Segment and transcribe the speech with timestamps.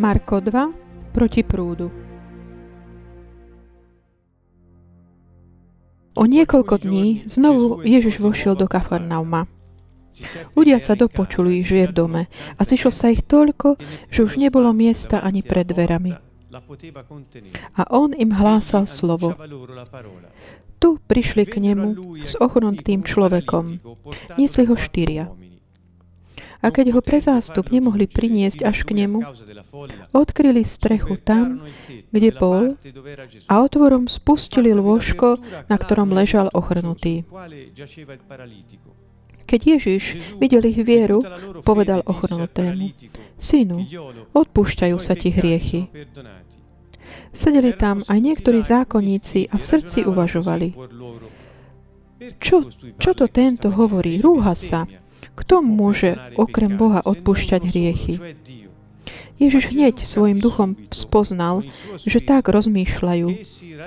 [0.00, 1.92] Marko 2 proti prúdu.
[6.16, 9.44] O niekoľko dní znovu Ježiš vošiel do Kafarnauma.
[10.56, 13.76] Ľudia sa dopočuli, že je v dome a zišlo sa ich toľko,
[14.08, 16.16] že už nebolo miesta ani pred dverami.
[17.76, 19.36] A on im hlásal slovo.
[20.80, 23.84] Tu prišli k nemu s ochrnutým človekom.
[24.40, 25.28] Niesli ho štyria.
[26.60, 29.24] A keď ho pre zástup nemohli priniesť až k nemu,
[30.12, 31.64] odkryli strechu tam,
[32.12, 32.76] kde bol
[33.48, 35.40] a otvorom spustili lôžko,
[35.72, 37.24] na ktorom ležal ochrnutý.
[39.50, 40.02] Keď Ježiš
[40.38, 41.24] videl ich vieru,
[41.66, 42.94] povedal ochrnutému,
[43.40, 43.88] Synu,
[44.36, 45.90] odpúšťajú sa ti hriechy.
[47.34, 50.76] Sedeli tam aj niektorí zákonníci a v srdci uvažovali.
[52.36, 52.68] Čo,
[53.00, 54.20] čo to tento hovorí?
[54.20, 54.84] Rúha sa.
[55.40, 58.14] Kto môže okrem Boha odpúšťať hriechy?
[59.40, 61.64] Ježiš hneď svojim duchom spoznal,
[62.04, 63.28] že tak rozmýšľajú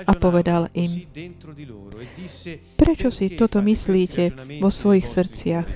[0.02, 1.06] a povedal im,
[2.74, 5.68] prečo si toto myslíte vo svojich srdciach?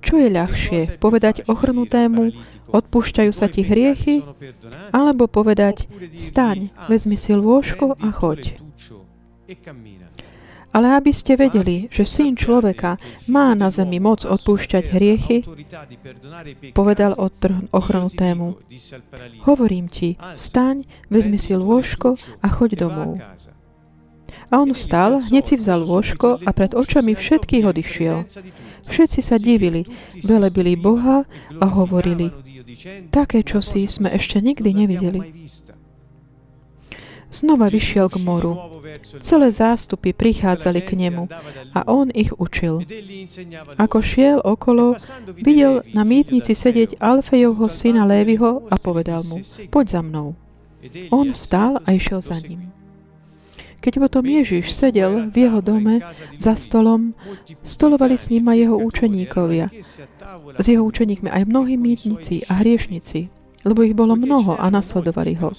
[0.00, 2.32] Čo je ľahšie, povedať ochrnutému,
[2.70, 4.22] odpúšťajú sa ti hriechy,
[4.94, 8.62] alebo povedať, staň, vezmi si lôžko a choď.
[10.70, 12.94] Ale aby ste vedeli, že syn človeka
[13.26, 15.42] má na zemi moc odpúšťať hriechy,
[16.70, 17.18] povedal
[17.74, 18.46] ochrnutému,
[19.50, 23.18] hovorím ti, staň, vezmi si lôžko a choď domov.
[24.50, 28.26] A on vstal, hneď si vzal lôžko a pred očami všetkých odišiel.
[28.86, 29.86] Všetci sa divili,
[30.22, 31.26] velebili Boha
[31.58, 32.30] a hovorili,
[33.14, 35.50] také čosi sme ešte nikdy nevideli.
[37.30, 38.58] Znova vyšiel k moru.
[39.22, 41.30] Celé zástupy prichádzali k nemu
[41.74, 42.82] a on ich učil.
[43.78, 44.98] Ako šiel okolo,
[45.38, 49.38] videl na mýtnici sedieť Alfejovho syna Lévyho a povedal mu,
[49.70, 50.34] poď za mnou.
[51.14, 52.74] On vstal a išiel za ním.
[53.80, 56.04] Keď potom Ježiš sedel v jeho dome
[56.36, 57.16] za stolom,
[57.64, 59.66] stolovali s ním aj jeho učeníkovia.
[60.60, 63.32] S jeho učeníkmi aj mnohí mýtnici a hriešnici,
[63.64, 65.56] lebo ich bolo mnoho a nasledovali ho.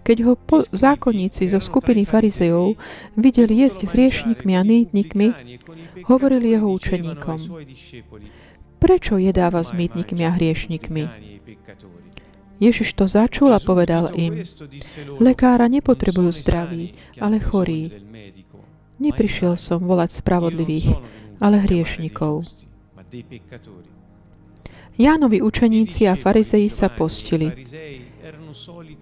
[0.00, 2.80] Keď ho po zákonníci zo skupiny farizejov
[3.14, 5.28] videli jesť s riešnikmi a nýtnikmi,
[6.08, 7.38] hovorili jeho učeníkom,
[8.80, 11.04] prečo jedáva s mýtnikmi a hriešnikmi?
[12.60, 14.44] Ježiš to začul a povedal im,
[15.16, 17.88] lekára nepotrebujú zdraví, ale chorí.
[19.00, 20.92] Neprišiel som volať spravodlivých,
[21.40, 22.44] ale hriešnikov.
[25.00, 27.48] Jánovi učeníci a farizeji sa postili.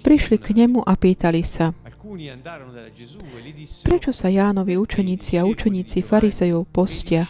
[0.04, 1.72] Prišli k nemu a pýtali sa,
[3.84, 7.26] prečo sa Jánovi učeníci a učeníci farizejov postia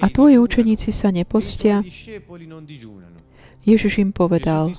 [0.00, 1.84] a tvoji učeníci sa nepostia?
[3.68, 4.72] Ježiš im povedal,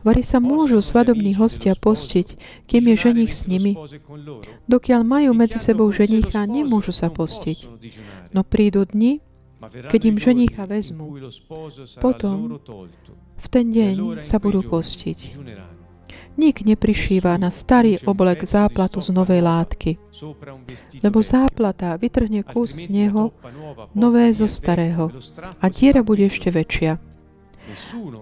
[0.00, 3.76] vari sa môžu svadobní hostia postiť, kým je ženich s nimi.
[4.64, 7.68] Dokiaľ majú medzi sebou ženicha, nemôžu sa postiť.
[8.32, 9.20] No prídu dni,
[9.70, 11.16] keď im ženicha vezmu.
[12.00, 12.60] Potom,
[13.36, 15.18] v ten deň sa budú postiť.
[16.34, 19.90] Nik neprišíva na starý oblek záplatu z novej látky,
[20.98, 23.30] lebo záplata vytrhne kus z neho,
[23.94, 25.14] nové zo starého
[25.62, 26.98] a diera bude ešte väčšia.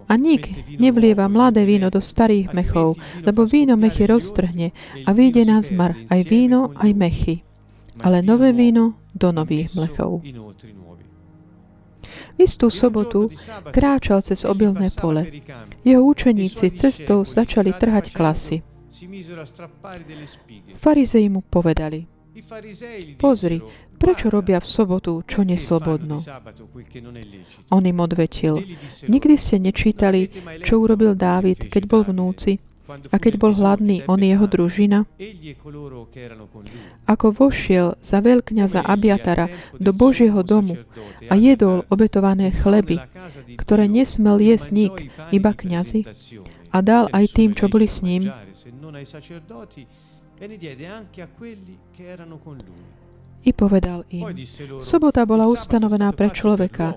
[0.07, 0.45] A nik
[0.77, 4.71] nevlieva mladé víno do starých mechov, lebo víno mechy roztrhne
[5.03, 7.43] a vyjde na zmar aj víno, aj mechy,
[7.99, 10.21] ale nové víno do nových mlechov.
[12.39, 13.29] Istú sobotu
[13.71, 15.29] kráčal cez obilné pole.
[15.85, 18.63] Jeho učeníci cestou začali trhať klasy.
[20.77, 22.07] Farizei mu povedali,
[23.19, 23.61] pozri,
[23.99, 26.17] prečo robia v sobotu, čo neslobodno?
[27.71, 28.55] On im odvetil,
[29.09, 30.31] nikdy ste nečítali,
[30.65, 32.53] čo urobil Dávid, keď bol v núci
[33.13, 35.05] a keď bol hladný, on jeho družina,
[37.09, 39.49] ako vošiel za veľkňaza Abiatara
[39.79, 40.81] do Božieho domu
[41.29, 43.01] a jedol obetované chleby,
[43.57, 44.95] ktoré nesmel jesť nik,
[45.33, 46.07] iba kňazi,
[46.73, 48.33] a dal aj tým, čo boli s ním,
[53.43, 54.27] i povedal im,
[54.79, 56.95] sobota bola ustanovená pre človeka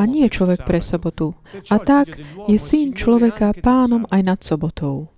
[0.00, 1.36] a nie človek pre sobotu.
[1.68, 2.16] A tak
[2.48, 5.11] je syn človeka pánom aj nad sobotou.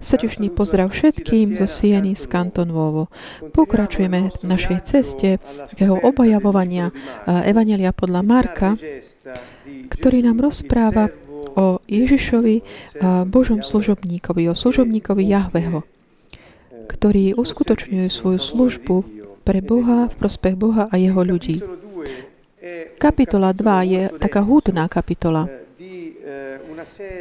[0.00, 3.12] Srdečný pozdrav všetkým zo Sieny z Kantonvovo.
[3.52, 5.36] Pokračujeme v našej ceste
[5.76, 8.80] jeho obajavovania eh, Evangelia podľa Marka,
[9.92, 11.12] ktorý nám rozpráva
[11.52, 12.64] o Ježišovi, eh,
[13.28, 15.84] Božom služobníkovi, o služobníkovi Jahveho,
[16.88, 18.96] ktorý uskutočňuje svoju službu
[19.44, 21.60] pre Boha, v prospech Boha a jeho ľudí.
[22.96, 25.59] Kapitola 2 je taká hudná kapitola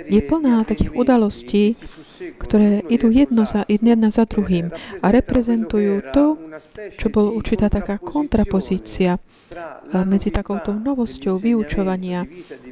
[0.10, 1.76] je plná takých udalostí,
[2.40, 4.72] ktoré idú jedno za, jedna za druhým
[5.04, 6.38] a reprezentujú to,
[7.00, 9.20] čo bol určitá taká kontrapozícia
[10.06, 12.28] medzi takouto novosťou vyučovania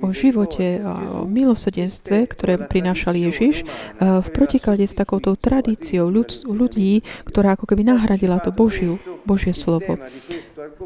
[0.06, 3.66] o živote a o milosedenstve, ktoré prinášal Ježiš,
[3.98, 9.98] v protiklade s takouto tradíciou ľud, ľudí, ktorá ako keby nahradila to Božiu, Božie slovo.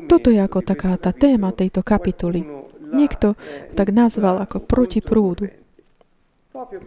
[0.08, 2.61] Toto je ako taká tá téma tejto kapitoly.
[2.92, 3.40] Niekto
[3.74, 5.48] tak nazval ako proti prúdu.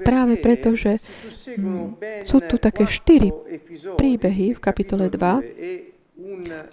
[0.04, 1.00] Práve preto, že
[2.20, 3.32] sú tu také štyri
[3.96, 5.16] príbehy v kapitole 2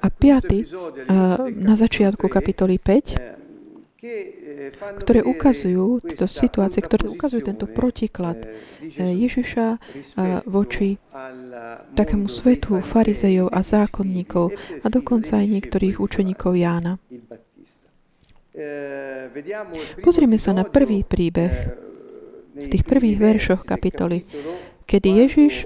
[0.03, 0.67] a piaty
[1.55, 3.41] na začiatku kapitoly 5,
[5.01, 8.43] ktoré ukazujú tieto situácie, ktoré ukazujú tento protiklad
[8.97, 9.77] Ježiša
[10.49, 10.97] voči
[11.95, 16.97] takému svetu farizejov a zákonníkov a dokonca aj niektorých učeníkov Jána.
[20.03, 21.53] Pozrime sa na prvý príbeh
[22.51, 24.27] v tých prvých veršoch kapitoly,
[24.83, 25.65] kedy Ježiš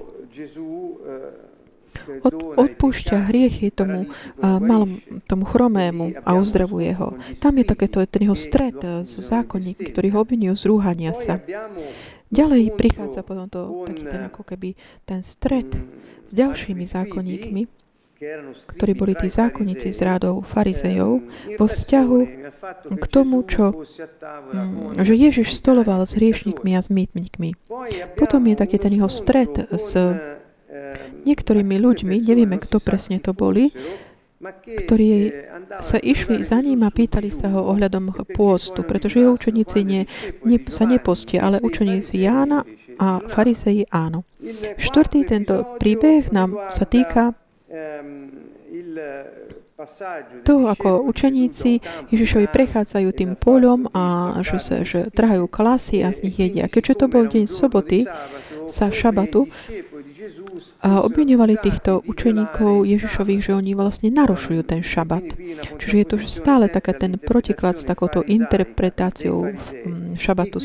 [2.22, 4.06] od, odpúšťa hriechy tomu
[4.40, 7.16] malom, tomu chromému a uzdravuje ho.
[7.40, 8.78] Tam je takéto ten jeho stred
[9.08, 11.40] so zákonník, ktorý ho obvinujú z rúhania sa.
[12.30, 14.74] Ďalej prichádza potom to, taký ten ako keby
[15.06, 15.72] ten stred
[16.26, 17.85] s ďalšími zákonníkmi,
[18.66, 21.20] ktorí boli tí zákonníci z rádov farizejov,
[21.60, 22.18] vo vzťahu
[22.96, 27.52] k tomu, čo, mm, že Ježiš stoloval s hriešnikmi a s mýtnikmi.
[28.16, 29.92] Potom je taký ten jeho stred s
[31.28, 33.72] niektorými ľuďmi, nevieme, kto presne to boli,
[34.64, 35.32] ktorí
[35.80, 40.00] sa išli za ním a pýtali sa ho ohľadom pôstu, pretože jeho učeníci ne,
[40.44, 42.62] ne, sa nepostia, ale učeníci Jána
[42.96, 44.24] a farizeji áno.
[44.76, 47.36] Štvrtý tento príbeh nám sa týka
[50.46, 51.82] toho, ako učeníci
[52.14, 56.70] Ježišovi prechádzajú tým poľom a že sa že trhajú klasy a z nich jedia.
[56.70, 58.06] Keďže to bol deň soboty,
[58.68, 59.46] sa šabatu,
[60.80, 65.22] a obviňovali týchto učeníkov Ježišových, že oni vlastne narušujú ten šabat.
[65.78, 69.52] Čiže je to stále taká ten protiklad s takouto interpretáciou
[70.16, 70.58] šabatu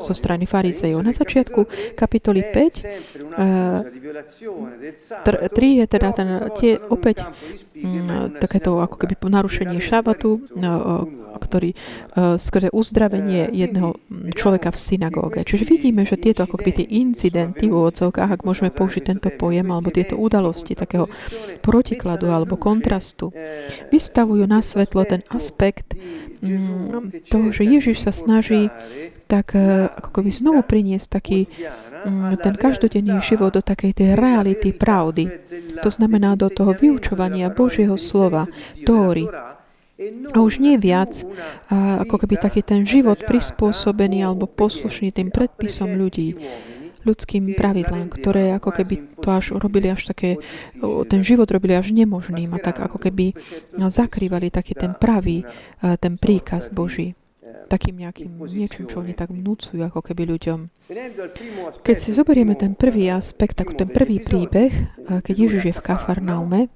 [0.00, 1.04] zo strany farizejov.
[1.04, 7.20] Na začiatku kapitoly 5, 3 je teda ten, tie opäť
[8.40, 10.40] takéto ako keby narušenie šabatu,
[11.36, 11.76] ktorý
[12.40, 14.00] skrze uzdravenie jedného
[14.32, 15.44] človeka v synagóge.
[15.44, 16.88] Čiže vidíme, že tieto ako keby tie
[17.36, 21.12] incidenty v úvodzovkách, ak môžeme použiť tento pojem, alebo tieto udalosti takého
[21.60, 23.28] protikladu alebo kontrastu,
[23.92, 25.92] vystavujú na svetlo ten aspekt
[26.40, 28.72] mm, toho, že Ježiš sa snaží
[29.28, 31.50] tak e, ako keby znovu priniesť taký
[32.08, 35.28] mm, ten každodenný život do takej tej reality pravdy.
[35.84, 38.48] To znamená do toho vyučovania Božieho slova,
[38.86, 39.28] Tóry,
[40.32, 41.24] a už nie viac
[41.72, 46.36] a ako keby taký ten život prispôsobený alebo poslušný tým predpisom ľudí
[47.06, 50.42] ľudským pravidlám, ktoré ako keby to až robili až také,
[51.06, 53.38] ten život robili až nemožným a tak ako keby
[53.78, 55.46] zakrývali taký ten pravý,
[56.02, 57.14] ten príkaz Boží
[57.66, 60.70] takým nejakým niečím, čo oni tak vnúcujú ako keby ľuďom.
[61.82, 64.70] Keď si zoberieme ten prvý aspekt, ako ten prvý príbeh,
[65.22, 66.70] keď Ježiš je v Kafarnaume,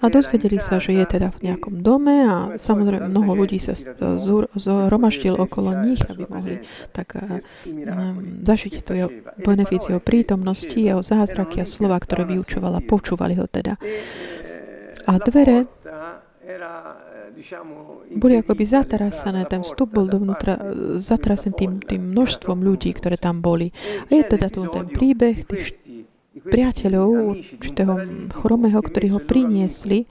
[0.00, 3.76] a dozvedeli sa, že je teda v nejakom dome a samozrejme mnoho ľudí sa
[4.56, 6.54] zhromaždil okolo nich, aby mohli
[6.90, 9.10] tak um, zažiť to jeho
[9.44, 13.76] benefíc jeho prítomnosti, jeho zázraky a slova, ktoré vyučovala, počúvali ho teda.
[15.08, 15.68] A dvere
[18.18, 20.58] boli akoby zatarasené, ten vstup bol dovnútra
[20.98, 23.70] zatrasený tým, tým množstvom ľudí, ktoré tam boli.
[24.08, 25.78] A je teda tu ten príbeh tých
[26.44, 27.94] priateľov určitého
[28.32, 30.06] chromého, ktorí ho priniesli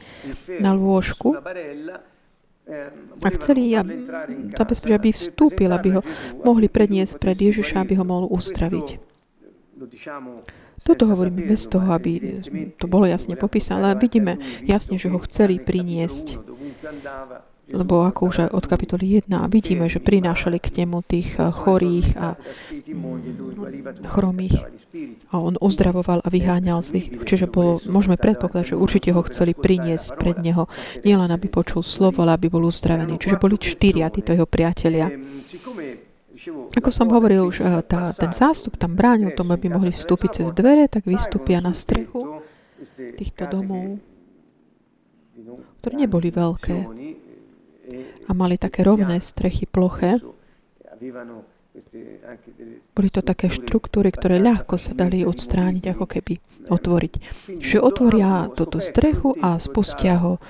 [0.60, 1.38] na lôžku
[3.24, 3.72] a chceli,
[4.54, 6.02] zabezpečiť, aby vstúpil, aby ho
[6.44, 9.00] mohli predniesť pred Ježiša, aby ho mohol uzdraviť.
[10.84, 12.42] Toto hovoríme bez toho, aby
[12.76, 16.38] to bolo jasne popísané, ale vidíme jasne, že ho chceli priniesť
[17.68, 22.40] lebo ako už od kapitoly 1 vidíme, že prinášali k nemu tých eh, chorých a
[24.08, 24.56] chromých
[25.32, 27.20] a on uzdravoval a vyháňal zlých.
[27.28, 30.72] Čiže bolo, môžeme predpokladať, že určite ho chceli priniesť pred neho,
[31.04, 33.20] nielen aby počul slovo, ale aby bol uzdravený.
[33.20, 35.12] Čiže boli štyria títo jeho priatelia.
[36.78, 40.48] Ako som hovoril, už eh, tá, ten zástup tam bránil tomu, aby mohli vstúpiť cez
[40.56, 42.40] dvere, tak vystúpia na strechu
[42.96, 44.00] týchto domov,
[45.82, 46.76] ktoré neboli veľké
[48.28, 50.20] a mali také rovné strechy ploché
[52.98, 56.34] Boli to také štruktúry, ktoré ľahko sa dali odstrániť, ako keby
[56.68, 57.14] otvoriť.
[57.62, 60.42] Čiže otvoria túto strechu a spustia ho,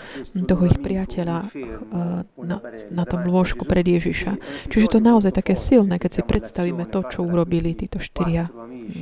[0.47, 1.49] toho ich priateľa eh,
[2.23, 2.57] na,
[2.89, 4.39] na tom lôžku pred Ježiša.
[4.71, 8.47] Čiže to naozaj také silné, keď si predstavíme to, čo urobili títo štyria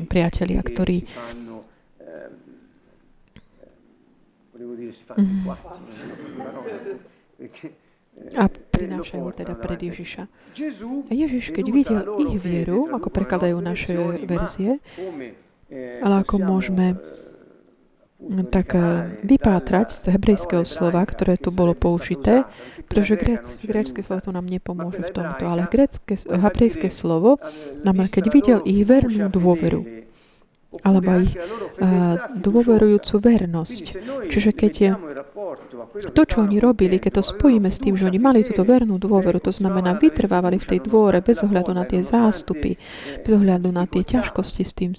[0.10, 1.06] priatelia, ktorí
[5.06, 5.46] Mm-hmm
[8.34, 10.24] a prinášajú teda pred Ježiša.
[11.06, 13.94] A Ježiš, keď videl ich vieru, ako prekladajú naše
[14.26, 14.82] verzie,
[16.02, 16.98] ale ako môžeme
[18.50, 18.82] tak eh,
[19.22, 22.48] vypátrať z hebrejského slova, ktoré tu bolo použité,
[22.88, 23.20] pretože
[23.66, 27.38] grécké slovo tu nám nepomôže v tomto, ale grécké, hebrejské slovo
[27.84, 30.05] nám, keď videl ich vernú dôveru,
[30.82, 33.84] alebo ich uh, dôverujúcu vernosť.
[34.28, 34.90] Čiže keď je
[36.12, 39.40] to, čo oni robili, keď to spojíme s tým, že oni mali túto vernú dôveru,
[39.40, 42.76] to znamená, vytrvávali v tej dôvore bez ohľadu na tie zástupy,
[43.24, 44.92] bez ohľadu na tie ťažkosti s tým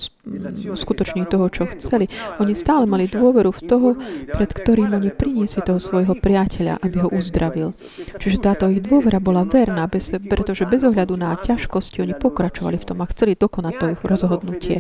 [0.75, 2.11] skutočne toho, čo chceli.
[2.43, 3.89] Oni stále mali dôveru v toho,
[4.35, 7.79] pred ktorým oni priniesli toho svojho priateľa, aby ho uzdravil.
[8.19, 12.87] Čiže táto ich dôvera bola verná, bez, pretože bez ohľadu na ťažkosti oni pokračovali v
[12.87, 14.77] tom a chceli dokonať to ich rozhodnutie.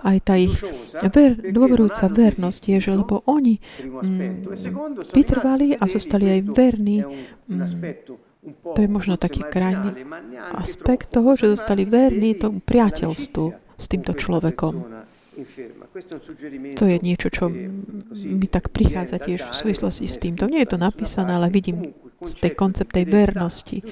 [0.00, 0.56] Aj tá ich
[1.12, 4.48] ver, dôverujúca vernosť je, že lebo oni mm,
[5.12, 10.06] vytrvali a zostali aj verní mm, to je možno taký krajný
[10.54, 14.74] aspekt toho, že zostali verní tomu priateľstvu s týmto človekom.
[16.80, 20.48] To je niečo, čo mi tak prichádza tiež v súvislosti s týmto.
[20.48, 21.92] Nie je to napísané, ale vidím
[22.24, 23.84] z tej koncept tej vernosti,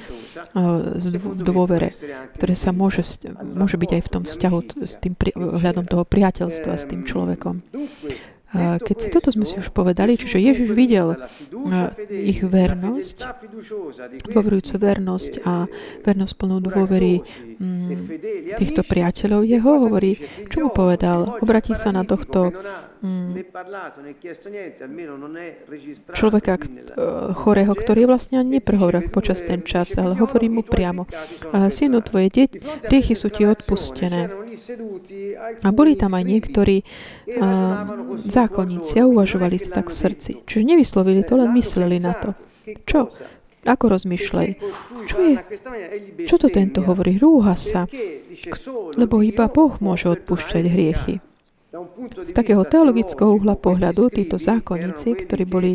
[0.97, 1.07] z
[1.45, 1.93] dôvere,
[2.41, 3.05] ktoré sa môže,
[3.45, 7.61] môže byť aj v tom vzťahu s tým hľadom toho priateľstva s tým človekom.
[8.55, 11.19] Keď si toto sme si už povedali, čiže Ježiš videl
[12.07, 13.17] ich vernosť,
[14.31, 15.67] dôverujúcu vernosť a
[16.07, 17.27] vernosť plnú dôvery
[17.59, 17.95] mm,
[18.55, 21.43] týchto priateľov jeho, hovorí, čo mu povedal?
[21.43, 22.55] Obratí sa na tohto
[26.15, 26.57] človeka
[27.35, 31.05] chorého, ktorý vlastne ani neprehovoril počas ten čas, ale hovorí mu priamo,
[31.51, 34.31] synu tvoje deti, riechy sú ti odpustené.
[35.61, 36.87] A boli tam aj niektorí
[38.25, 40.31] za zákonníci a uvažovali si tak v srdci.
[40.47, 42.33] Čiže nevyslovili to, len mysleli na to.
[42.85, 43.09] Čo?
[43.65, 44.49] Ako rozmýšľaj?
[45.09, 45.35] Čo, je,
[46.29, 47.17] čo to tento hovorí?
[47.17, 47.89] Rúha sa.
[49.01, 51.25] Lebo iba Boh môže odpúšťať hriechy.
[52.13, 55.73] Z takého teologického uhla pohľadu títo zákonníci, ktorí boli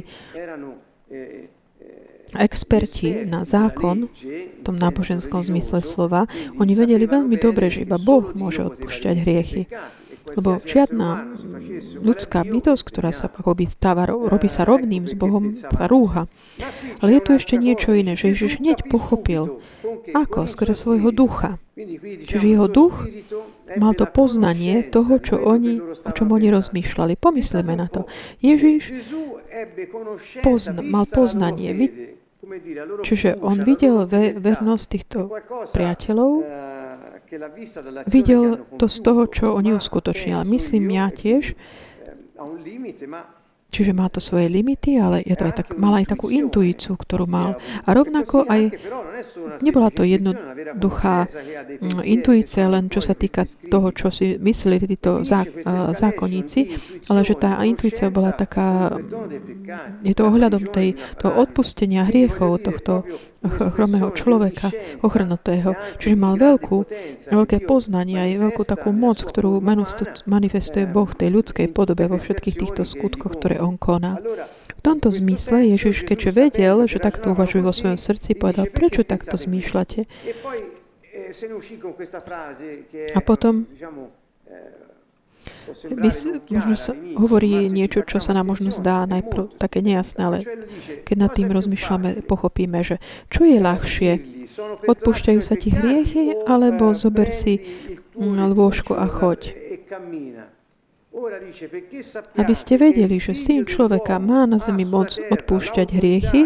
[2.38, 6.30] experti na zákon, v tom náboženskom zmysle slova,
[6.62, 9.66] oni vedeli veľmi dobre, že iba Boh môže odpúšťať hriechy.
[10.28, 11.36] Lebo žiadna
[12.00, 16.30] ľudská bytosť, ktorá sa akoby stáva, robí sa rovným s Bohom, sa rúha.
[17.02, 19.64] Ale je tu ešte niečo iné, že Ježiš hneď pochopil,
[20.14, 20.46] ako?
[20.46, 21.58] Skôr svojho ducha.
[22.30, 23.08] Čiže jeho duch
[23.80, 27.16] mal to poznanie toho, čo oni, o čom oni rozmýšľali.
[27.16, 28.04] Pomyslíme na to.
[28.44, 28.92] Ježiš
[30.44, 31.72] pozna, mal poznanie.
[33.06, 34.10] Čiže on videl
[34.40, 35.30] vernosť týchto
[35.72, 36.32] priateľov,
[38.10, 40.44] Videl to z toho, čo oni uskutočnili.
[40.50, 41.54] Myslím ja tiež,
[43.70, 47.30] Čiže má to svoje limity, ale je to aj tak, mal aj takú intuíciu, ktorú
[47.30, 47.62] mal.
[47.86, 48.74] A rovnako aj
[49.62, 51.30] nebola to jednoduchá
[51.78, 55.46] mm, intuícia, len čo sa týka toho, čo si mysleli títo zá,
[55.94, 56.60] zákonníci,
[57.14, 58.98] ale že tá intuícia bola taká,
[60.02, 63.06] je to ohľadom tej, toho odpustenia hriechov tohto
[63.44, 65.76] chromého človeka, ochrnutého.
[66.00, 66.78] Čiže mal veľkú,
[67.32, 69.64] veľké poznanie aj veľkú takú moc, ktorú
[70.28, 74.20] manifestuje Boh v tej ľudskej podobe vo všetkých týchto skutkoch, ktoré on koná.
[74.80, 79.36] V tomto zmysle Ježiš, keďže vedel, že takto uvažujú vo svojom srdci, povedal, prečo takto
[79.36, 80.08] zmýšľate?
[83.12, 83.68] A potom
[85.70, 90.38] Vys, možno sa hovorí niečo, čo sa nám možno zdá najprv také nejasné, ale
[91.06, 92.98] keď nad tým rozmýšľame, pochopíme, že
[93.30, 94.12] čo je ľahšie?
[94.86, 97.62] Odpúšťajú sa ti hriechy, alebo zober si
[98.18, 99.54] lôžko a choď.
[102.40, 106.42] Aby ste vedeli, že syn človeka má na zemi moc odpúšťať hriechy,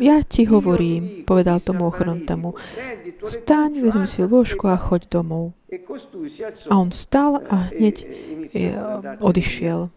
[0.00, 2.56] ja ti hovorím, povedal tomu ochrnutemu,
[3.24, 5.52] staň, vezmi si lôžko a choď domov.
[6.70, 8.06] A on stal a hneď
[9.20, 9.92] odišiel.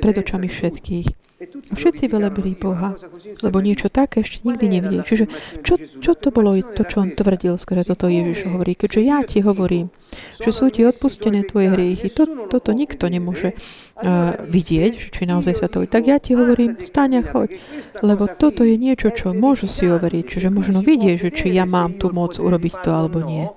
[0.00, 1.29] pred očami všetkých.
[1.40, 3.00] A všetci velebili Boha,
[3.40, 5.00] lebo niečo také ešte nikdy nevideli.
[5.00, 5.24] Čiže
[5.64, 8.76] čo, čo to bolo to, čo on tvrdil, skôr toto Ježiš hovorí?
[8.76, 9.88] Keďže ja ti hovorím,
[10.36, 12.12] že sú ti odpustené tvoje hriechy.
[12.12, 15.80] To, toto nikto nemôže uh, vidieť, či naozaj sa to...
[15.88, 17.56] Tak ja ti hovorím, vstaň a choď.
[18.04, 20.24] Lebo toto je niečo, čo môžu si overiť.
[20.36, 23.48] Čiže možno vidieť, že či ja mám tu moc urobiť to alebo nie.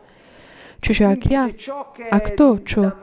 [0.79, 1.51] Čiže ak ja,
[2.15, 2.95] ak to, čo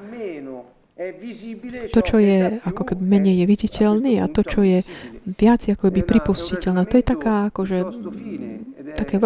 [1.96, 4.84] to, čo je ako keby menej je viditeľný a to, čo je
[5.24, 7.78] viac ako by pripustiteľné, to je taká akože
[9.00, 9.16] také,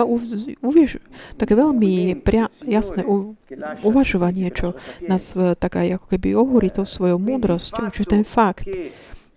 [0.63, 1.03] uvieš,
[1.35, 3.35] také veľmi pria, jasné u,
[3.83, 4.79] uvažovanie, čo
[5.11, 8.71] nás tak aj ako keby ohúri tou svojou múdrosťou, čiže ten fakt,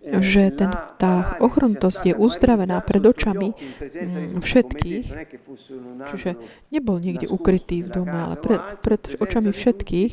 [0.07, 5.05] že ten, tá ochrnutosť je uzdravená pred očami mm, všetkých,
[6.11, 6.29] čiže
[6.71, 10.11] nebol niekde ukrytý v dome, ale pred, pred očami všetkých.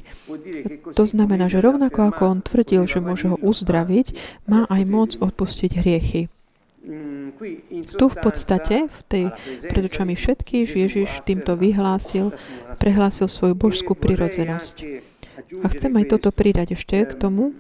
[0.98, 4.16] To znamená, že rovnako ako on tvrdil, že môže ho uzdraviť,
[4.50, 6.26] má aj moc odpustiť hriechy.
[7.96, 9.24] Tu v podstate, v tej
[9.72, 12.36] pred očami všetkých, Ježiš týmto vyhlásil,
[12.76, 14.84] prehlásil svoju božskú prirodzenosť.
[15.64, 17.56] A chcem aj toto pridať ešte k tomu,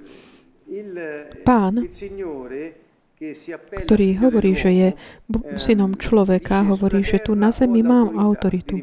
[1.44, 1.74] Pán,
[3.86, 4.88] ktorý hovorí, že je
[5.56, 8.80] synom človeka, hovorí, že tu na zemi mám autoritu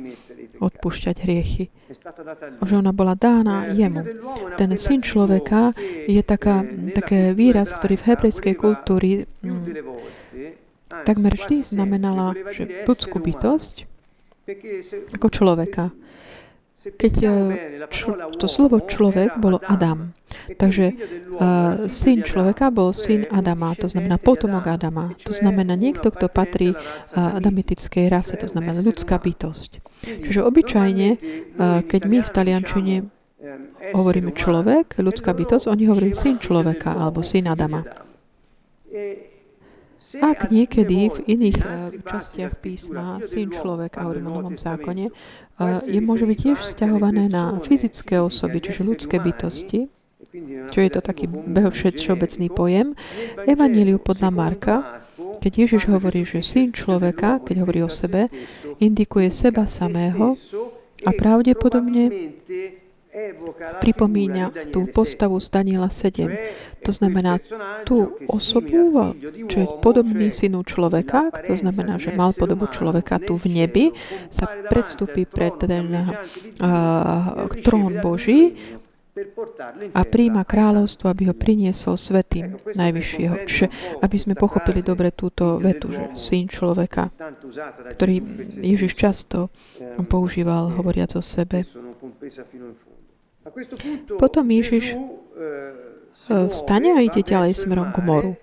[0.61, 1.73] odpúšťať hriechy.
[2.61, 4.05] Že ona bola dána jemu.
[4.55, 5.73] Ten syn človeka
[6.05, 6.61] je taká,
[6.93, 9.65] také výraz, ktorý v hebrejskej kultúry mm,
[11.03, 13.89] takmer vždy znamenala, že ľudskú bytosť
[15.17, 15.89] ako človeka.
[16.81, 17.13] Keď
[17.93, 20.17] čl- to slovo človek bolo Adam.
[20.57, 25.13] Takže uh, syn človeka bol syn Adama, to znamená potomok Adama.
[25.27, 26.79] To znamená niekto, kto patrí uh,
[27.37, 29.71] adamitickej rase, to znamená ľudská bytosť.
[30.01, 32.95] Čiže obyčajne, uh, keď my v taliančine
[33.93, 37.85] hovoríme človek, ľudská bytosť, oni hovorí syn človeka alebo syn Adama.
[40.19, 46.01] Ak niekedy v iných uh, častiach písma syn človeka, hovorím o Novom zákone, uh, je
[46.03, 49.87] môže byť tiež vzťahované na fyzické osoby, čiže ľudské bytosti,
[50.71, 51.27] čo je to taký
[51.95, 52.87] všeobecný pojem.
[53.47, 54.75] Evangeliu podľa Marka,
[55.43, 58.27] keď Ježiš hovorí, že syn človeka, keď hovorí o sebe,
[58.79, 60.35] indikuje seba samého
[61.03, 62.35] a pravdepodobne
[63.83, 66.31] pripomína tú postavu z Daniela 7.
[66.81, 67.37] To znamená
[67.83, 69.13] tú osobu,
[69.45, 73.85] čo je podobný synu človeka, to znamená, že mal podobu človeka tu v nebi,
[74.31, 78.55] sa predstúpi pred ten uh, trón Boží
[79.91, 83.35] a príjma kráľovstvo, aby ho priniesol svetým najvyššieho.
[83.43, 83.65] Čiže
[83.99, 87.11] aby sme pochopili dobre túto vetu, že syn človeka,
[87.91, 88.23] ktorý
[88.63, 89.51] Ježiš často
[90.07, 91.67] používal, hovoriac o sebe.
[94.21, 94.93] Potom Ježiš
[96.27, 98.33] vstane a ide ďalej smerom k moru.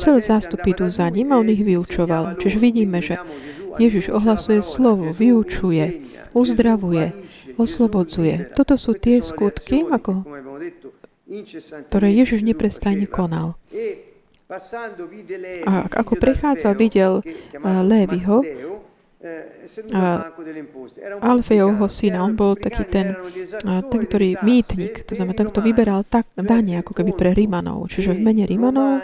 [0.00, 2.40] Celé zástupy idú za ním a on ich vyučoval.
[2.40, 3.20] Čiže vidíme, že
[3.76, 7.12] Ježiš ohlasuje slovo, vyučuje, uzdravuje,
[7.60, 8.56] oslobodzuje.
[8.56, 10.24] Toto sú tie skutky, ako,
[11.92, 13.60] ktoré Ježiš neprestajne konal.
[15.68, 17.20] A ako prichádzal, videl
[17.62, 18.40] Lévyho,
[21.22, 23.14] Alfejovho syna, on bol taký ten,
[23.62, 27.86] ten, ktorý mýtnik, to znamená ten, kto vyberal tak dane, ako keby pre Rímanov.
[27.86, 28.98] Čiže v mene Rímanov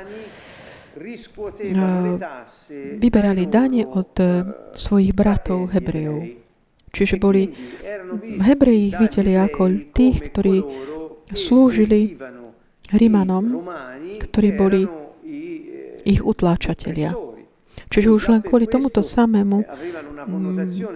[2.99, 4.11] vyberali dane od
[4.75, 6.27] svojich bratov Hebrejov.
[6.91, 7.55] Čiže boli,
[8.43, 10.57] Hebreji ich videli ako tých, ktorí
[11.31, 12.19] slúžili
[12.91, 13.63] Rímanom,
[14.19, 14.83] ktorí boli
[16.03, 17.28] ich utláčatelia.
[17.89, 19.65] Čiže už len kvôli tomuto samému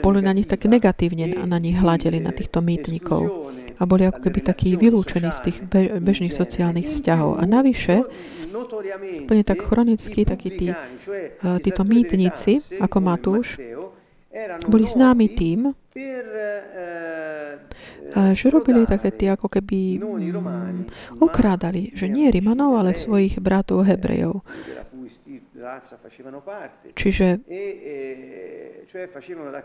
[0.04, 3.52] boli na nich tak negatívne na nich hľadeli, na týchto mýtnikov.
[3.80, 5.58] A boli ako keby takí vylúčení z tých
[5.98, 7.40] bežných sociálnych vzťahov.
[7.40, 8.06] A navyše,
[9.26, 10.68] úplne tak chronicky, takí tí,
[11.40, 13.58] títo mýtnici, ako Matúš,
[14.70, 15.74] boli známi tým,
[18.12, 24.44] že robili také tie ako keby mm, okrádali, že nie Rimanov, ale svojich bratov Hebrejov.
[26.94, 27.28] Čiže,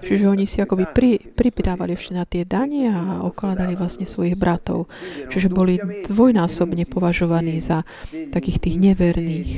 [0.05, 4.85] čiže oni si akoby pri, pripýtávali ešte na tie danie a okladali vlastne svojich bratov.
[5.27, 7.81] Čiže boli dvojnásobne považovaní za
[8.13, 9.51] takých tých neverných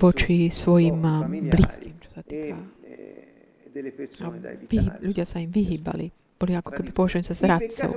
[0.00, 1.04] voči svojim
[1.52, 2.56] blízkym, čo sa týka.
[4.24, 4.32] A
[4.72, 7.96] vyhyb, ľudia sa im vyhýbali boli ako keby považovaní za zradcov.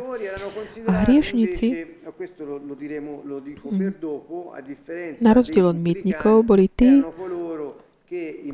[0.87, 1.67] A hriešnici,
[5.19, 7.03] na rozdiel od mýtnikov, boli tí,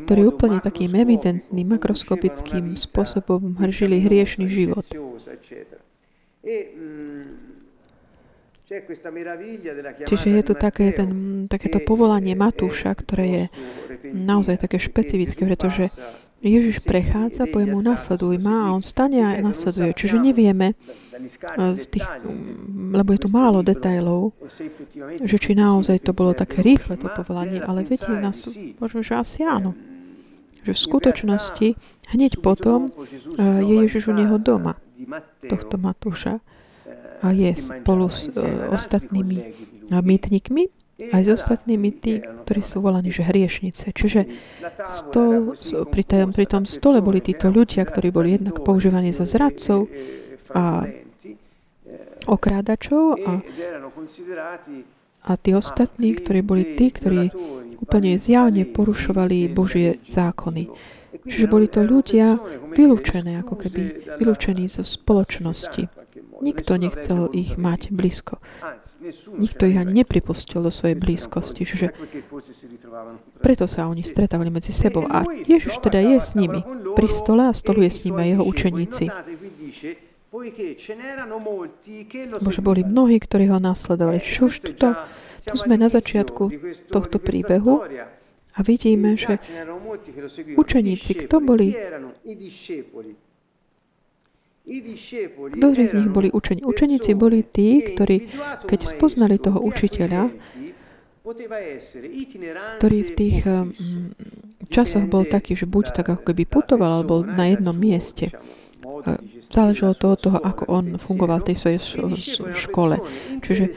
[0.06, 4.84] ktorí úplne takým evidentným makroskopickým spôsobom žili hriešný život.
[10.06, 11.10] Čiže je tu také ten,
[11.48, 13.44] takéto povolanie Matúša, ktoré je
[14.12, 15.94] naozaj také špecifické, pretože
[16.46, 19.98] Ježiš prechádza, povie mu, nasleduj ma a on stane a nasleduje.
[19.98, 20.78] Čiže nevieme,
[21.56, 22.06] z tých,
[22.94, 24.38] lebo je tu málo detajlov,
[25.26, 28.46] že či naozaj to bolo také rýchle to povolanie, ale viete, nás,
[28.78, 29.74] možno, že asi áno.
[30.66, 31.68] Že v skutočnosti
[32.14, 32.94] hneď potom
[33.42, 34.78] je Ježiš u neho doma,
[35.50, 36.42] tohto Matúša
[37.26, 38.30] a je spolu s
[38.70, 39.38] ostatnými
[39.90, 43.92] mýtnikmi aj s ostatnými tí, ktorí sú volaní, že hriešnice.
[43.92, 44.32] Čiže
[44.88, 45.52] stol,
[45.92, 49.92] pri, tom, pri tom stole boli títo ľudia, ktorí boli jednak používaní za zradcov
[50.56, 50.88] a
[52.26, 53.32] okrádačov a,
[55.28, 57.30] a tí ostatní, ktorí boli tí, ktorí
[57.84, 60.72] úplne zjavne porušovali Božie zákony.
[61.26, 62.40] Čiže boli to ľudia
[62.72, 66.05] vylúčené, ako keby vylúčení zo spoločnosti.
[66.42, 68.44] Nikto nechcel ich mať blízko.
[69.38, 71.64] Nikto ich ani nepripustil do svojej blízkosti.
[71.64, 71.94] Čiže
[73.40, 75.06] preto sa oni stretávali medzi sebou.
[75.08, 79.08] A Ježiš teda je s nimi pri stole a stoluje s nimi jeho učeníci.
[82.44, 84.20] Bože, boli mnohí, ktorí ho následovali.
[84.20, 84.88] Čiže už tuto,
[85.48, 86.52] tu sme na začiatku
[86.92, 87.80] tohto príbehu
[88.56, 89.40] a vidíme, že
[90.60, 91.72] učeníci, kto boli?
[95.36, 96.66] Ktorí z nich boli učení?
[96.66, 98.34] Učeníci boli tí, ktorí,
[98.66, 100.34] keď spoznali toho učiteľa,
[102.82, 103.74] ktorý v tých um,
[104.70, 108.34] časoch bol taký, že buď tak ako keby putoval, alebo na jednom mieste.
[109.50, 111.80] Záležalo to od toho, ako on fungoval v tej svojej
[112.54, 113.02] škole.
[113.42, 113.74] Čiže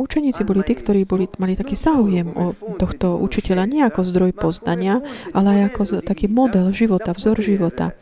[0.00, 5.00] učeníci boli tí, ktorí boli, mali taký záujem o tohto učiteľa nie ako zdroj poznania,
[5.36, 7.92] ale aj ako taký model života, vzor života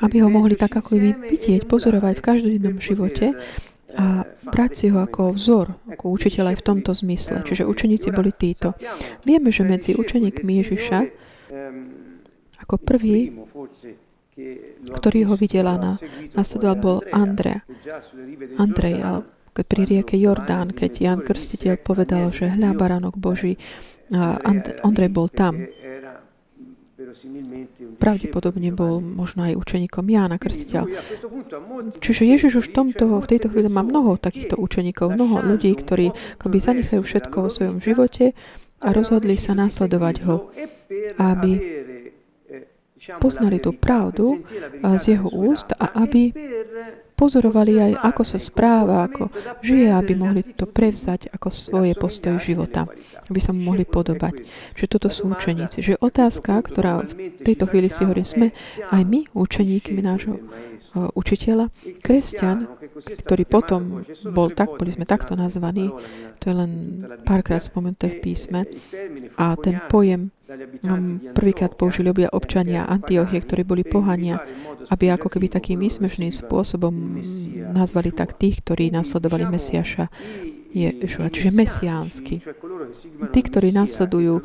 [0.00, 0.96] aby ho mohli tak ako
[1.28, 3.36] vidieť, pozorovať v každodennom živote
[3.94, 7.44] a brať si ho ako vzor, ako učiteľ aj v tomto zmysle.
[7.46, 8.74] Čiže učeníci boli títo.
[9.22, 10.98] Vieme, že medzi učeníkmi Ježiša
[12.64, 13.30] ako prvý,
[14.90, 15.94] ktorý ho videl a
[16.34, 17.62] nasledoval, bol Andrea.
[18.58, 19.22] Andrej, ale
[19.54, 23.54] pri rieke Jordán, keď Jan Krstiteľ povedal, že hľa baránok Boží,
[24.12, 24.36] a
[24.84, 25.64] Andrej bol tam.
[27.98, 30.84] Pravdepodobne bol možno aj učeníkom Jána Krstiteľ.
[32.02, 36.58] Čiže Ježiš už tomto, v tejto chvíli má mnoho takýchto učeníkov, mnoho ľudí, ktorí akoby
[36.58, 38.34] zanechajú všetko vo svojom živote
[38.84, 40.50] a rozhodli sa následovať ho,
[41.16, 41.52] aby
[43.20, 44.40] poznali tú pravdu
[44.80, 46.32] z jeho úst a aby
[47.14, 49.30] pozorovali aj, ako sa správa, ako
[49.62, 52.90] žije, aby mohli to prevzať ako svoje postoje života,
[53.30, 54.44] aby sa mu mohli podobať.
[54.74, 55.80] Že toto sú učeníci.
[55.80, 58.50] Že otázka, ktorá v tejto chvíli si hovorí, sme
[58.90, 60.42] aj my učeníkmi nášho
[60.94, 61.74] učiteľa,
[62.06, 62.70] kresťan,
[63.26, 65.90] ktorý potom bol tak, boli sme takto nazvaní,
[66.38, 66.70] to je len
[67.26, 68.62] párkrát spomenuté v písme,
[69.34, 70.30] a ten pojem
[71.34, 74.40] prvýkrát použili obia občania Antiochie, ktorí boli pohania,
[74.90, 77.22] aby ako keby takým výsmešným spôsobom
[77.72, 80.06] nazvali tak tých, ktorí nasledovali Mesiaša.
[80.74, 82.42] Je, čiže mesiánsky.
[83.30, 84.42] Tí, ktorí nasledujú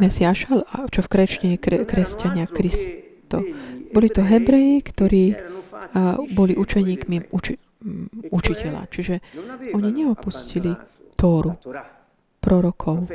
[0.00, 3.44] Mesiaša, čo v krečne je kre, kresťania Kristo.
[3.92, 5.24] Boli to Hebreji, ktorí
[6.32, 7.52] boli učeníkmi uči,
[8.32, 8.88] učiteľa.
[8.88, 9.14] Čiže
[9.76, 10.72] oni neopustili
[11.20, 11.60] Tóru,
[12.40, 13.12] prorokov,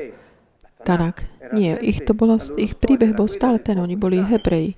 [0.84, 1.24] Tanak.
[1.54, 4.74] Nie, ich, to bolo, ich príbeh bol stále ten, oni boli Hebreji.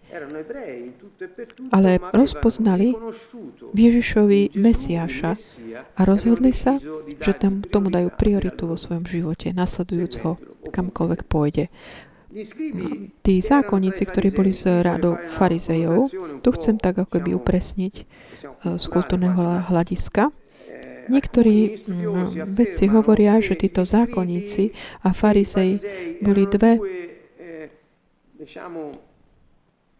[1.71, 2.93] Ale rozpoznali
[3.71, 5.39] Ježišovi Mesiáša
[5.95, 6.77] a rozhodli sa,
[7.21, 10.35] že tam, tomu dajú prioritu vo svojom živote, nasledujúc ho
[10.69, 11.71] kamkoľvek pôjde.
[13.23, 16.11] Tí zákonníci, ktorí boli z rádou farizejov,
[16.43, 18.05] tu chcem tak ako by upresniť eh,
[18.75, 20.35] z kultúrneho hľadiska.
[21.05, 24.73] Niektorí mm, vedci hovoria, že títo zákonníci
[25.05, 25.79] a farizej
[26.21, 26.81] boli dve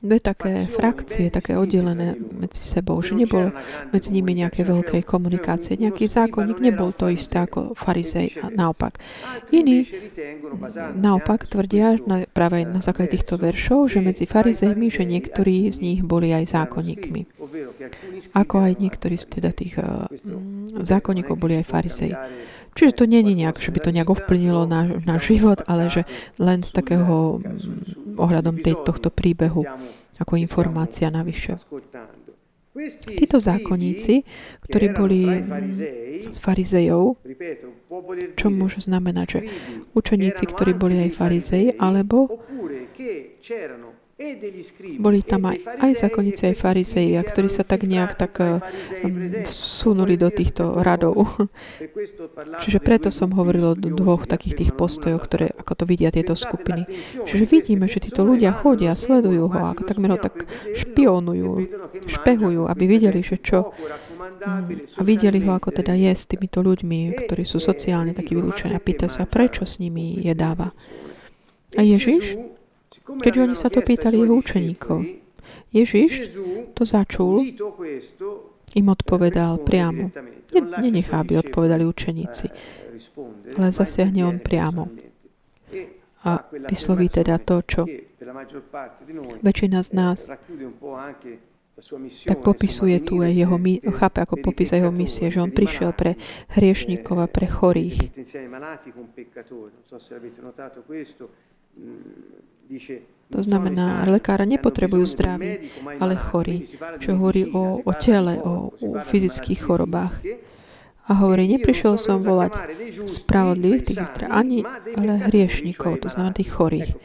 [0.06, 3.50] dve také frakcie, také oddelené medzi sebou, že nebol
[3.90, 5.82] medzi nimi nejaké veľké komunikácie.
[5.82, 9.02] Nejaký zákonník nebol to isté ako farizej a naopak.
[9.50, 9.90] Iní
[10.94, 16.00] naopak tvrdia na, práve na základe týchto veršov, že medzi farizejmi, že niektorí z nich
[16.06, 17.22] boli aj zákonníkmi.
[18.38, 20.06] Ako aj niektorí z teda tých uh,
[20.86, 22.12] zákonníkov boli aj farizej.
[22.76, 26.04] Čiže to je nejak, že by to nejak ovplynilo náš, náš život, ale že
[26.36, 29.64] len z takého mm, ohľadom tej, tohto príbehu
[30.20, 31.56] ako informácia navyše.
[33.08, 34.28] Títo zákonníci,
[34.68, 35.24] ktorí boli
[36.28, 37.16] z farizejov,
[38.36, 39.40] čo môže znamenať, že
[39.96, 42.44] učeníci, ktorí boli aj farizej, alebo
[44.96, 48.64] Boli tam aj, aj zákonníci, aj farizeji, ktorí sa tak nejak tak um,
[49.44, 51.36] vsunuli do týchto radov.
[52.64, 56.88] Čiže preto som hovoril o dvoch takých tých postojoch, ktoré, ako to vidia tieto skupiny.
[57.28, 61.52] Čiže vidíme, že títo ľudia chodia, sledujú ho, ako takmer ho tak špionujú,
[62.08, 63.76] špehujú, aby videli, že čo
[64.96, 68.80] a videli ho, ako teda je s týmito ľuďmi, ktorí sú sociálne takí vylúčení a
[68.80, 70.72] pýta sa, prečo s nimi jedáva.
[71.76, 72.40] A Ježiš
[73.04, 75.00] Keďže oni sa to pýtali jeho učeníkov,
[75.72, 76.40] Ježiš
[76.74, 77.44] to začul,
[78.76, 80.12] im odpovedal priamo.
[80.56, 82.48] Nenechá, aby odpovedali učeníci,
[83.60, 84.88] ale zasiahne on priamo.
[86.26, 87.82] A vysloví teda to, čo
[89.46, 90.34] väčšina z nás
[92.26, 93.60] tak popisuje tu aj jeho,
[94.00, 96.16] chápe ako popis jeho misie, že on prišiel pre
[96.56, 98.16] hriešníkov a pre chorých.
[103.34, 106.62] To znamená, lekára nepotrebujú zdraví, ale chorí,
[107.02, 110.22] čo hovorí o, o tele, o, o fyzických chorobách.
[111.06, 112.58] A hovorí, neprišiel som volať
[113.06, 114.66] spravodlivých, tých zdra, ani,
[114.98, 116.98] ale hriešníkov, to znamená tých chorých.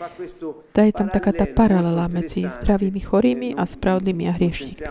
[0.72, 4.88] To je tam taká tá paralela medzi zdravými chorými a spravodlivými a hriešníkmi.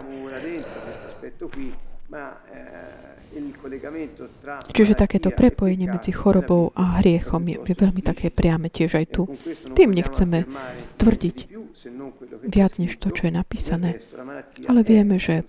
[4.73, 9.21] Čiže takéto prepojenie medzi chorobou a hriechom je, je veľmi také priame tiež aj tu.
[9.77, 10.49] Tým nechceme
[10.97, 11.38] tvrdiť
[12.43, 14.01] viac než to, čo je napísané.
[14.67, 15.45] Ale vieme, že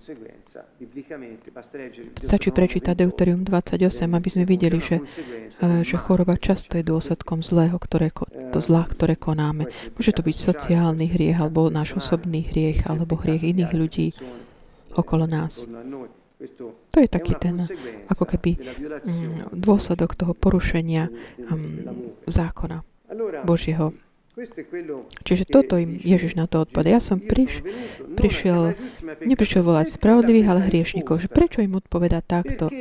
[2.19, 7.75] stačí prečítať Deuterium 28, aby sme videli, že, eh, že choroba často je dôsledkom zlého,
[7.79, 8.13] ktoré,
[8.51, 9.71] to zlá, ktoré konáme.
[9.97, 14.07] Môže to byť sociálny hriech, alebo náš osobný hriech, alebo hriech iných ľudí
[14.95, 15.67] okolo nás.
[16.91, 17.61] To je taký ten,
[18.09, 21.13] ako keby mm, dôsledok toho porušenia
[21.45, 21.85] um,
[22.25, 22.81] zákona
[23.45, 23.93] Božieho.
[25.27, 26.87] Čiže toto im Ježiš na to odpada.
[26.87, 27.61] Ja som priš,
[28.15, 28.79] prišiel,
[29.21, 31.19] neprišiel volať spravodlivých, ale hriešnikov.
[31.19, 32.71] Že prečo im odpoveda takto?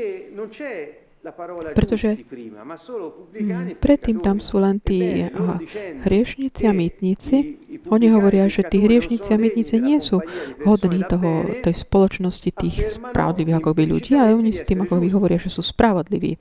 [1.77, 5.61] Pretože mm, predtým tam sú len tí aha,
[6.09, 7.61] hriešnici a mýtnici.
[7.93, 10.25] Oni hovoria, že tí hriešnici a mýtnici nie sú
[10.65, 15.09] hodní toho, tej spoločnosti tých spravodlivých ako by ľudí, ale oni s tým ako by
[15.13, 16.41] hovoria, že sú spravodliví.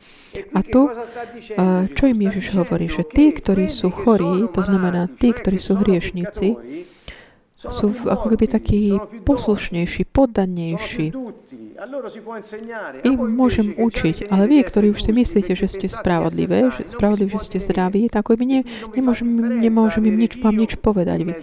[0.56, 0.88] A tu,
[1.92, 2.88] čo im Ježiš hovorí?
[2.88, 6.56] Že tí, ktorí sú chorí, to znamená tí, ktorí sú hriešnici,
[7.60, 8.96] sú ako keby takí
[9.28, 11.12] poslušnejší, poddannejší.
[13.04, 17.44] Im môžem učiť, ale vy, ktorí už si myslíte, že ste spravodlivé, že, spravodlivé, že
[17.44, 18.60] ste zdraví, tak by ne,
[18.96, 19.28] nemôžem,
[19.60, 21.20] nemôžem im nič, vám nič povedať.
[21.28, 21.34] Vy.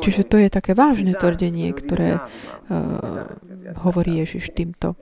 [0.00, 3.28] Čiže to je také vážne tvrdenie, ktoré uh,
[3.84, 4.96] hovorí Ježiš týmto.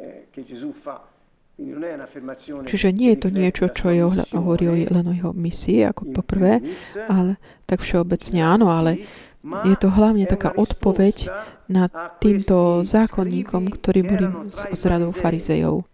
[2.66, 6.64] Čiže nie je to niečo, čo je hovorí len o jeho misii, ako poprvé,
[7.06, 7.36] ale
[7.68, 9.04] tak všeobecne áno, ale
[9.42, 11.28] je to hlavne taká odpoveď
[11.68, 15.84] na týmto zákonníkom, ktorí boli z radou farizejov.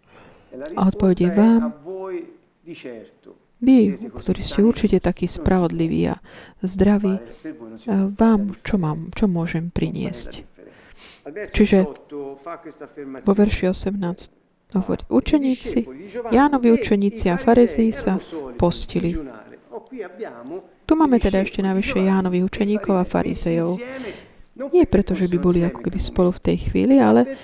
[0.78, 1.62] A odpoveď je vám,
[3.58, 6.22] vy, ktorí ste určite takí spravodliví a
[6.62, 7.18] zdraví,
[8.14, 10.46] vám čo mám, čo môžem priniesť?
[11.50, 11.78] Čiže
[13.26, 14.37] vo verši 18
[14.74, 15.88] hovorí, učeníci,
[16.30, 18.20] Jánovi učeníci a farizei sa
[18.60, 19.16] postili.
[20.88, 23.80] Tu máme teda ešte navyše Jánovi učeníkov a farizejov.
[24.58, 27.38] Nie preto, že by boli ako keby spolu v tej chvíli, ale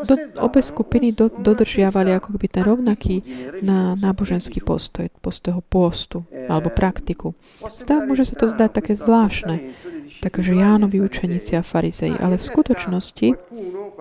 [0.00, 3.20] do, obe skupiny do, dodržiavali ako keby ten rovnaký
[3.60, 7.36] na náboženský postoj, postoj postu alebo praktiku.
[7.68, 9.76] Zdá, môže sa to zdať také zvláštne,
[10.24, 13.28] takže Jánovi učeníci a farizei, ale v skutočnosti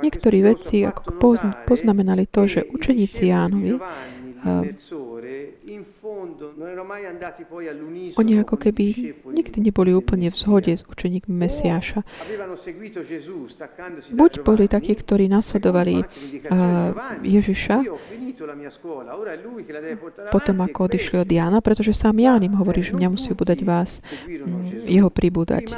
[0.01, 1.19] niektorí vedci ako
[1.67, 3.77] poznamenali to, že učeníci Jánovi
[8.17, 8.85] oni ako keby
[9.29, 12.03] nikdy neboli úplne v zhode s učeníkmi Mesiáša.
[14.13, 16.03] Buď boli takí, ktorí nasledovali
[17.23, 17.77] Ježiša
[20.31, 23.99] potom ako odišli od Jána, pretože sám Ján im hovorí, že mňa musí budať vás,
[24.27, 25.75] mm, jeho pribúdať.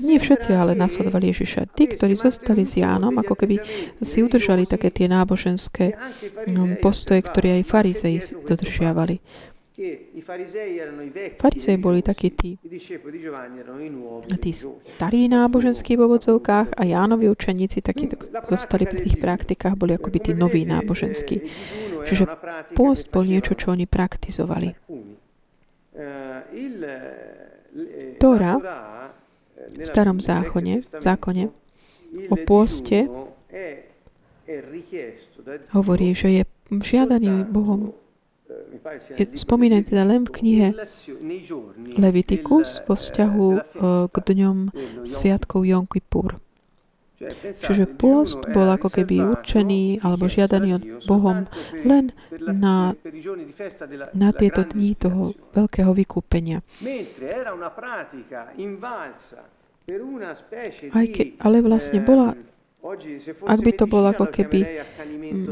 [0.00, 1.74] Nie všetci ale nasledovali Ježiša.
[1.76, 3.60] Tí, ktorí zostali s Jánom, ako keby
[4.00, 5.94] si udržali také tie náboženské
[6.48, 9.13] mm, postoje, ktoré aj farizei dodržiavali.
[11.34, 12.54] Farizei boli takí tí,
[14.38, 14.52] tí
[14.94, 18.06] starí náboženskí v ovodzovkách a Jánovi učeníci takí
[18.46, 21.42] zostali pri tých praktikách, boli akoby tí noví náboženskí.
[22.06, 22.22] Čiže
[22.78, 24.78] post bol niečo, čo oni praktizovali.
[28.22, 28.52] Tóra
[29.74, 31.50] v starom zákone, zákone
[32.30, 33.10] o pôste
[35.74, 38.03] hovorí, že je žiadaný Bohom
[39.16, 40.68] je spomínaný teda len v knihe
[41.98, 43.48] Levitikus vo vzťahu
[44.10, 44.56] k dňom
[45.04, 46.38] Sviatkov Jom Kippur.
[47.40, 51.48] Čiže pôst bol ako keby určený alebo žiadaný od Bohom
[51.86, 52.92] len na,
[54.12, 56.60] na tieto dní toho veľkého vykúpenia.
[60.90, 62.34] Aj ke, ale vlastne bola
[63.48, 64.84] ak by to bolo ako keby
[65.32, 65.48] mm,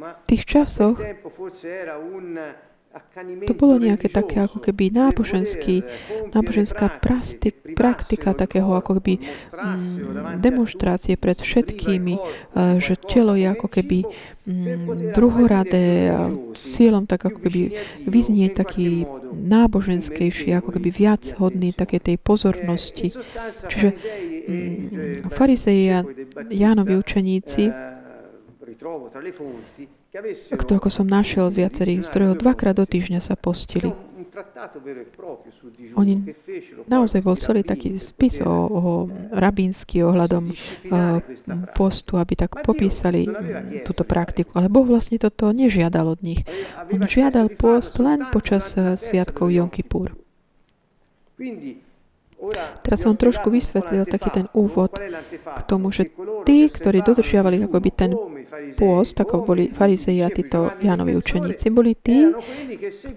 [0.00, 0.96] v tých časoch
[3.46, 5.86] to bolo nejaké také ako keby náboženský,
[6.34, 13.70] náboženská prastik, praktika takého ako keby mm, demonstrácie pred všetkými, uh, že telo je ako
[13.70, 17.78] keby mm, druhoradé a cieľom tak ako keby
[18.10, 23.14] vyznieť taký náboženskejší, ako keby viac hodný také tej pozornosti.
[23.70, 23.88] Čiže
[24.50, 26.02] mm, farizeji a
[26.50, 27.70] Jánovi učeníci
[30.50, 33.94] ktorého som našiel viacerých zdrojov, dvakrát do týždňa sa postili.
[35.94, 36.14] Oni,
[36.86, 38.82] naozaj bol celý taký spis o, o
[39.34, 41.22] rabínsky ohľadom uh,
[41.74, 43.26] postu, aby tak popísali
[43.86, 44.54] túto praktiku.
[44.58, 46.42] Ale Boh vlastne toto nežiadal od nich.
[46.90, 50.14] On žiadal post len počas uh, sviatkov Jom Kippur.
[52.80, 56.08] Teraz som trošku vysvetlil taký ten úvod k tomu, že
[56.48, 58.10] tí, ktorí dodržiavali akoby ten
[58.74, 62.34] pôst, ako boli farizei a títo Jánovi učeníci, boli tí,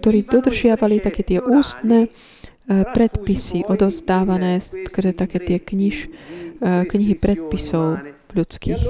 [0.00, 8.02] ktorí dodržiavali také tie ústne eh, predpisy odozdávané, skrze také tie kniž, eh, knihy predpisov
[8.34, 8.82] ľudských.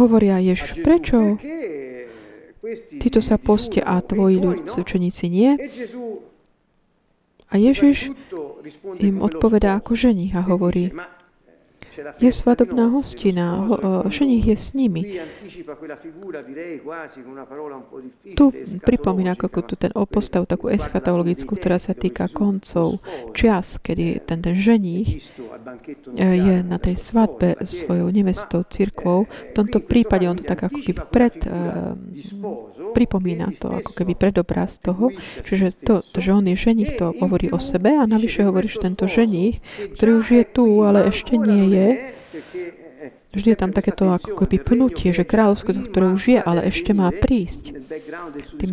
[0.00, 1.36] Hovoria Ježiš, prečo
[2.96, 4.40] títo sa postia a tvoji
[4.72, 5.52] učeníci nie?
[7.48, 8.12] A Ježiš
[9.00, 10.92] im odpovedá ako ženich a hovorí,
[12.18, 13.66] je svadobná hostina,
[14.08, 15.20] ženich je s nimi.
[18.34, 18.44] Tu
[18.82, 23.02] pripomína ako tu ten postav takú eschatologickú, ktorá sa týka koncov,
[23.34, 25.30] čas, kedy ten, ten ženich
[26.16, 29.28] e, je na tej svadbe svojou nevestou, církvou.
[29.28, 31.34] V tomto prípade on to tak ako keby pred,
[32.92, 35.12] pripomína to, ako keby predobraz toho,
[35.44, 39.04] čiže to, že on je ženich, to hovorí o sebe a navyše hovorí, že tento
[39.06, 39.60] ženich,
[39.96, 41.87] ktorý už je tu, ale ešte nie je,
[43.32, 47.12] Vždy je tam takéto ako keby pnutie, že kráľovstvo, ktoré už je, ale ešte má
[47.12, 47.76] prísť.
[48.58, 48.72] Tým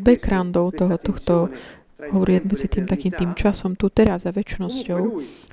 [0.00, 1.34] backgroundov toho, tohto
[1.96, 5.02] hovorí medzi tým takým tým časom tu teraz a väčšnosťou.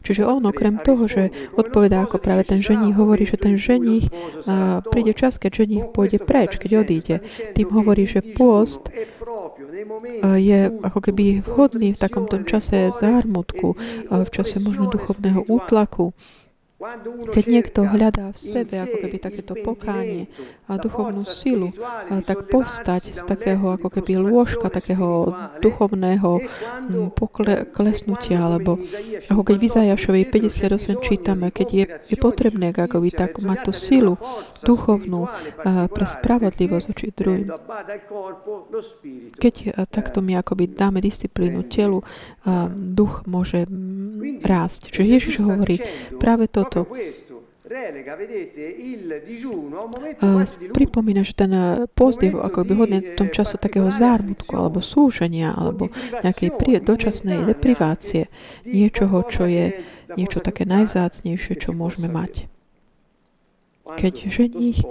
[0.04, 4.84] Čiže on okrem toho, že odpovedá ako práve ten ženích, hovorí, že ten ženích uh,
[4.84, 7.16] príde čas, keď ženích pôjde preč, keď odíde.
[7.56, 8.92] Tým hovorí, že pôst
[10.24, 13.76] je ako keby vhodný v takomto čase zármutku,
[14.12, 16.12] v čase možno duchovného útlaku,
[17.32, 20.28] keď niekto hľadá v sebe ako keby takéto pokánie
[20.68, 21.72] a duchovnú silu,
[22.28, 25.32] tak povstať z takého ako keby lôžka, takého
[25.64, 26.44] duchovného
[27.14, 28.80] poklesnutia, alebo
[29.32, 33.72] ako keď v Izajašovej 58 čítame, keď je, je potrebné ako by tak mať tú
[33.72, 34.14] silu
[34.64, 35.28] duchovnú
[35.64, 37.48] pre spravodlivosť voči druhým.
[39.38, 39.56] Keď
[39.92, 42.02] takto my akoby dáme disciplínu telu,
[42.72, 43.68] duch môže
[44.44, 44.90] rásť.
[44.92, 45.80] Čiže Ježiš hovorí
[46.18, 46.90] práve toto to
[50.74, 51.52] pripomína, že ten
[51.94, 55.94] je ako by hodný v tom čase takého zármutku alebo súženia alebo
[56.26, 58.28] nejakej prie, dočasnej deprivácie.
[58.66, 59.86] Niečoho, čo je
[60.18, 62.50] niečo také najvzácnejšie, čo môžeme mať.
[63.84, 64.82] Keď ženích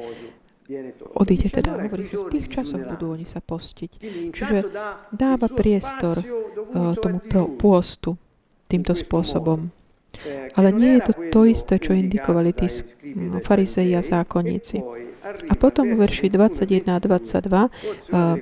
[1.13, 3.91] odíde teda, hovorí, že v tých časoch budú oni sa postiť.
[4.33, 4.57] Čiže
[5.13, 7.21] dáva priestor uh, tomu
[7.59, 8.17] pôstu
[8.71, 9.82] týmto spôsobom.
[10.55, 12.69] Ale nie je to to isté, čo indikovali tí
[13.43, 14.79] farizeji a zákonníci.
[15.23, 18.37] A potom v verši 21 a 22 uh,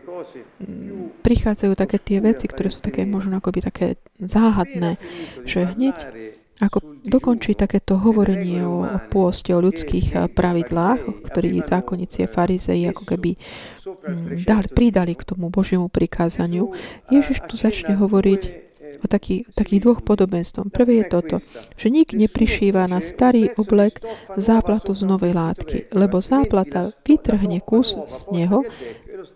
[1.23, 3.87] prichádzajú také tie veci, ktoré sú také možno akoby také
[4.19, 4.99] záhadné,
[5.47, 5.97] že hneď
[6.61, 13.09] ako dokončí takéto hovorenie o, o pôste, o ľudských pravidlách, ktorí zákonníci a farizeji ako
[13.09, 13.41] keby
[14.45, 16.77] dali, pridali k tomu Božiemu prikázaniu,
[17.09, 18.70] Ježiš tu začne hovoriť
[19.01, 20.69] o taký, takých dvoch podobenstvom.
[20.69, 21.37] Prvé je toto,
[21.75, 24.05] že nik neprišíva na starý oblek
[24.37, 28.63] záplatu z novej látky, lebo záplata vytrhne kus z neho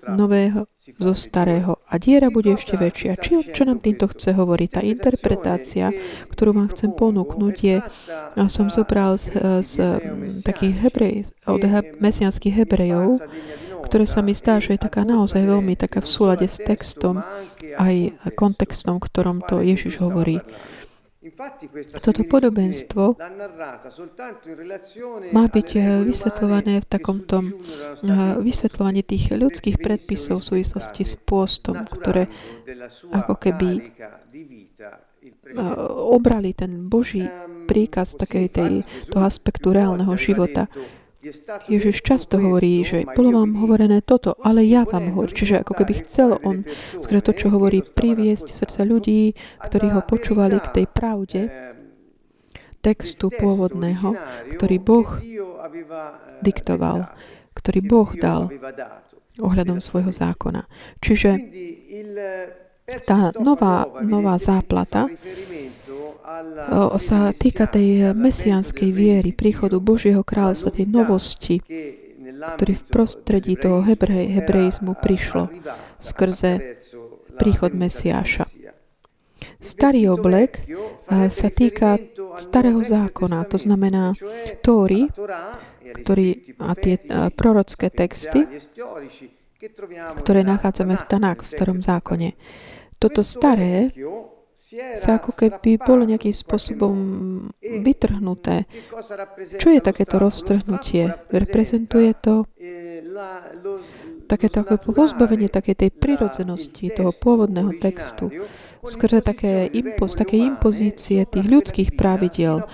[0.09, 0.67] nového
[0.99, 3.21] zo starého a diera bude ešte väčšia.
[3.21, 4.69] Či, čo nám týmto chce hovoriť?
[4.73, 5.93] Tá interpretácia,
[6.33, 7.77] ktorú vám chcem ponúknuť, je,
[8.37, 9.73] a som zobral z, z,
[10.45, 13.21] takých hebrej, od he, mesianských hebrejov,
[13.85, 17.21] ktoré sa mi zdá, že je taká naozaj veľmi taká v súlade s textom
[17.61, 20.41] aj kontextom, ktorom to Ježiš hovorí.
[22.05, 23.17] Toto podobenstvo
[25.33, 27.49] má byť eh, vysvetľované v takomto eh,
[28.45, 32.29] vysvetľovaní tých ľudských predpisov v súvislosti s pôstom, ktoré
[33.09, 34.93] ako keby eh,
[35.97, 37.25] obrali ten Boží
[37.65, 38.73] príkaz takej tej,
[39.09, 40.69] toho aspektu reálneho života.
[41.65, 45.33] Ježiš často hovorí, že bolo vám hovorené toto, ale ja vám hovorím.
[45.33, 46.69] Čiže ako keby chcel on,
[47.01, 49.33] skôr to, čo hovorí, priviesť srdca ľudí,
[49.65, 51.41] ktorí ho počúvali k tej pravde,
[52.85, 54.13] textu pôvodného,
[54.57, 55.09] ktorý Boh
[56.45, 57.09] diktoval,
[57.57, 58.53] ktorý Boh dal
[59.41, 60.69] ohľadom svojho zákona.
[61.01, 61.31] Čiže
[63.09, 65.09] tá nová, nová záplata
[66.97, 71.61] sa týka tej mesianskej viery, príchodu Božieho kráľovstva, tej novosti,
[72.57, 75.53] ktorý v prostredí toho hebrej, hebrejizmu prišlo
[76.01, 76.81] skrze
[77.37, 78.49] príchod Mesiáša.
[79.61, 82.01] Starý oblek eh, sa týka
[82.37, 84.13] starého zákona, to znamená
[84.61, 85.09] Tóry,
[86.01, 88.45] ktorý, a tie eh, prorocké texty,
[90.21, 92.37] ktoré nachádzame v Tanák, v starom zákone.
[93.01, 93.93] Toto staré
[94.97, 96.97] sa ako keby bolo nejakým spôsobom
[97.61, 98.65] vytrhnuté.
[99.61, 101.13] Čo je takéto roztrhnutie?
[101.29, 102.49] Reprezentuje to
[104.25, 108.33] takéto ako pozbavenie také tej prirodzenosti toho pôvodného textu,
[108.85, 112.65] skôr také impos, také impozície tých ľudských pravidiel,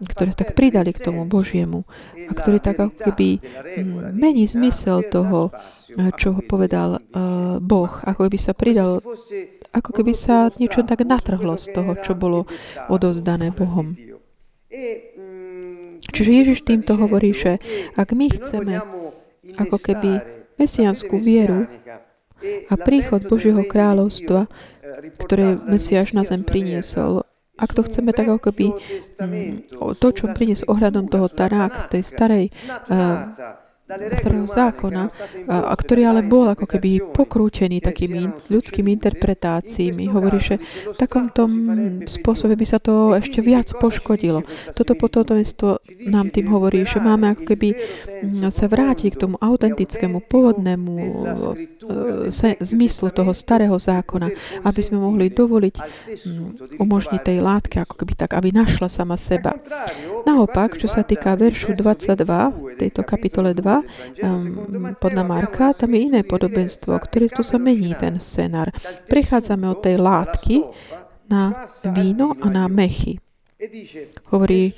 [0.00, 1.84] ktoré tak pridali k tomu Božiemu
[2.14, 5.50] a ktoré tak ako keby mm, mení zmysel toho,
[6.16, 9.02] čo ho povedal uh, Boh, ako by sa pridal,
[9.70, 12.46] ako keby sa niečo tak natrhlo z toho, čo bolo
[12.90, 13.94] odozdané Bohom.
[16.10, 17.62] Čiže Ježiš týmto hovorí, že
[17.94, 18.82] ak my chceme
[19.58, 20.10] ako keby
[20.58, 21.70] mesianskú vieru
[22.68, 24.48] a príchod Božieho kráľovstva,
[25.20, 27.24] ktoré Mesiáš na zem priniesol,
[27.60, 28.72] ak to chceme tak ako keby
[29.20, 29.68] mm,
[30.00, 32.44] to, čo priniesol ohľadom toho Tarák, tej starej
[32.88, 33.28] uh,
[33.90, 35.02] starého zákona,
[35.50, 40.10] a, a ktorý ale bol ako keby pokrútený takými ľudskými interpretáciami.
[40.10, 40.56] Hovorí, že
[40.90, 41.46] v takomto
[42.06, 44.46] spôsobe by sa to ešte viac poškodilo.
[44.74, 47.68] Toto potomstvo nám tým hovorí, že máme ako keby
[48.52, 50.92] sa vrátiť k tomu autentickému, pôvodnému
[52.30, 54.28] se, zmyslu toho starého zákona,
[54.64, 55.74] aby sme mohli dovoliť
[56.78, 59.56] umožniť tej látke, ako keby tak, aby našla sama seba.
[60.28, 66.20] Naopak, čo sa týka veršu 22, tejto kapitole 2, um, podľa Marka, tam je iné
[66.22, 68.72] podobenstvo, ktoré tu sa mení ten scenár.
[69.08, 70.56] Prechádzame od tej látky
[71.30, 73.22] na víno a na mechy.
[74.32, 74.72] Hovorí,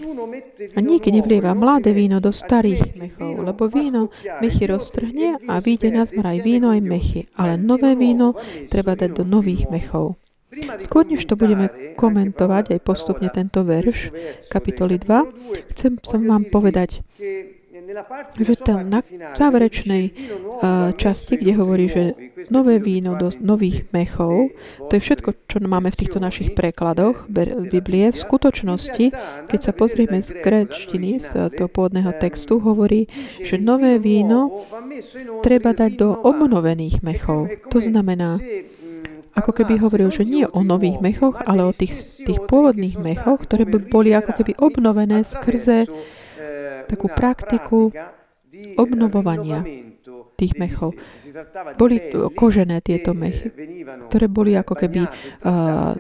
[0.74, 4.10] a nik nevlieva mladé víno do starých mechov, lebo víno
[4.42, 7.30] mechy roztrhne a vyjde na zmar aj víno, aj mechy.
[7.38, 8.34] Ale nové víno
[8.66, 10.18] treba dať do nových mechov.
[10.84, 14.12] Skôr než to budeme komentovať aj postupne tento verš,
[14.52, 17.00] kapitoly 2, chcem som vám povedať,
[18.38, 19.00] že tam na
[19.34, 22.14] záverečnej uh, časti, kde hovorí, že
[22.48, 24.50] nové víno do nových mechov,
[24.88, 27.28] to je všetko, čo máme v týchto našich prekladoch
[27.68, 28.10] Biblie.
[28.10, 29.04] V skutočnosti,
[29.48, 33.06] keď sa pozrieme z grečtiny, z toho pôvodného textu, hovorí,
[33.40, 34.66] že nové víno
[35.44, 37.48] treba dať do obnovených mechov.
[37.70, 38.40] To znamená,
[39.32, 43.64] ako keby hovoril, že nie o nových mechoch, ale o tých, tých pôvodných mechoch, ktoré
[43.64, 45.88] by boli ako keby obnovené skrze
[46.88, 47.92] takú praktiku
[48.76, 49.64] obnovovania
[50.36, 50.92] tých mechov.
[51.78, 51.96] Boli
[52.34, 53.48] kožené tieto mechy,
[54.10, 55.94] ktoré boli ako keby uh,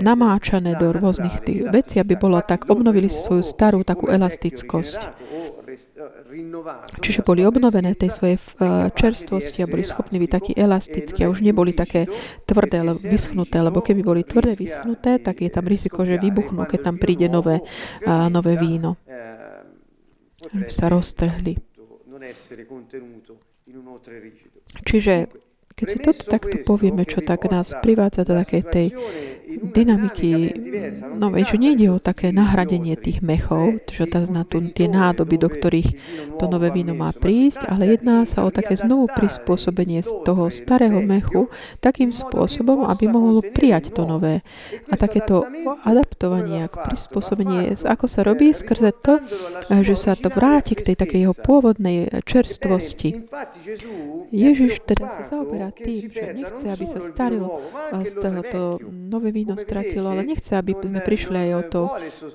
[0.00, 4.98] namáčané do rôznych tých vecí, aby bolo tak, obnovili si svoju starú takú elastickosť.
[6.98, 8.38] Čiže boli obnovené tej svojej
[8.96, 12.08] čerstvosti a boli schopní byť takí elastickí a už neboli také
[12.48, 16.96] tvrdé, vyschnuté, lebo keby boli tvrdé, vyschnuté, tak je tam riziko, že vybuchnú, keď tam
[16.96, 17.62] príde nové,
[18.02, 18.96] uh, nové víno
[20.70, 21.54] sa roztrhli.
[24.86, 25.14] Čiže
[25.78, 28.86] keď si toto takto povieme, čo tak nás privádza do takej tej
[29.48, 30.52] dynamiky
[31.16, 35.48] novej, že nejde o také nahradenie tých mechov, že tá, na tu, tie nádoby, do
[35.48, 35.90] ktorých
[36.36, 41.00] to nové víno má prísť, ale jedná sa o také znovu prispôsobenie z toho starého
[41.00, 41.48] mechu
[41.80, 44.44] takým spôsobom, aby mohol prijať to nové.
[44.92, 45.48] A takéto
[45.82, 49.22] adaptovanie, prispôsobenie, ako sa robí skrze to,
[49.82, 53.26] že sa to vráti k tej takej jeho pôvodnej čerstvosti.
[54.28, 57.62] Ježiš teda sa zaoberá tým, že nechce, aby sa starilo
[58.04, 61.82] z tohoto nové víno stratilo, ale nechce, aby sme prišli aj o, to,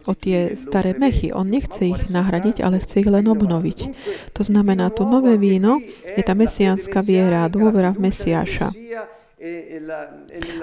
[0.09, 1.29] o tie staré mechy.
[1.33, 3.79] On nechce ich nahradiť, ale chce ich len obnoviť.
[4.33, 8.71] To znamená, tu nové víno je tá mesiánska viera, dôvera v Mesiáša.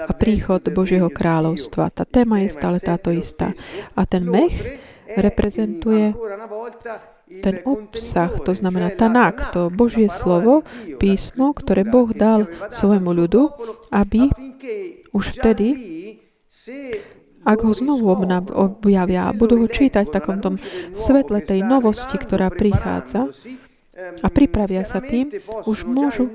[0.01, 1.93] a príchod Božieho kráľovstva.
[1.93, 3.53] Tá téma je stále táto istá.
[3.93, 4.57] A ten mech
[5.05, 6.15] reprezentuje
[7.39, 10.67] ten obsah, to znamená tanak, to Božie slovo,
[10.99, 13.41] písmo, ktoré Boh dal svojmu ľudu,
[13.95, 14.27] aby
[15.15, 15.67] už vtedy,
[17.41, 18.11] ak ho znovu
[18.53, 20.55] objavia a budú ho čítať v takom tom
[20.93, 23.33] svetle tej novosti, ktorá prichádza,
[24.21, 25.29] a pripravia sa tým,
[25.65, 26.29] už môžu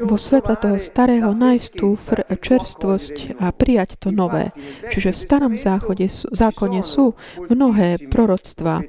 [0.00, 1.94] vo svetle toho starého nájsť tú
[2.28, 4.50] čerstvosť a prijať to nové.
[4.88, 7.14] Čiže v starom záchode, zákone sú
[7.48, 8.84] mnohé proroctvá,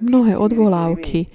[0.00, 1.32] mnohé odvolávky,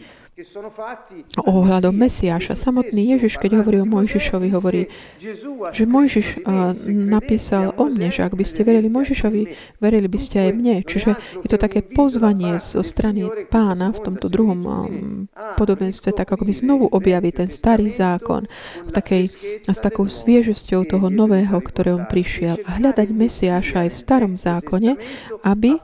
[1.41, 2.53] ohľadom Mesiáša.
[2.53, 4.85] Samotný Ježiš, keď hovorí o Mojžišovi, hovorí,
[5.73, 6.45] že Mojžiš
[6.85, 9.41] napísal o mne, že ak by ste verili Mojžišovi,
[9.81, 10.85] verili by ste aj mne.
[10.85, 14.61] Čiže je to také pozvanie zo strany pána v tomto druhom
[15.57, 18.45] podobenstve, tak ako by znovu objaviť ten starý zákon
[18.85, 19.33] v takej,
[19.65, 22.61] s takou sviežosťou toho nového, ktoré on prišiel.
[22.69, 25.01] A hľadať Mesiáša aj v starom zákone,
[25.41, 25.81] aby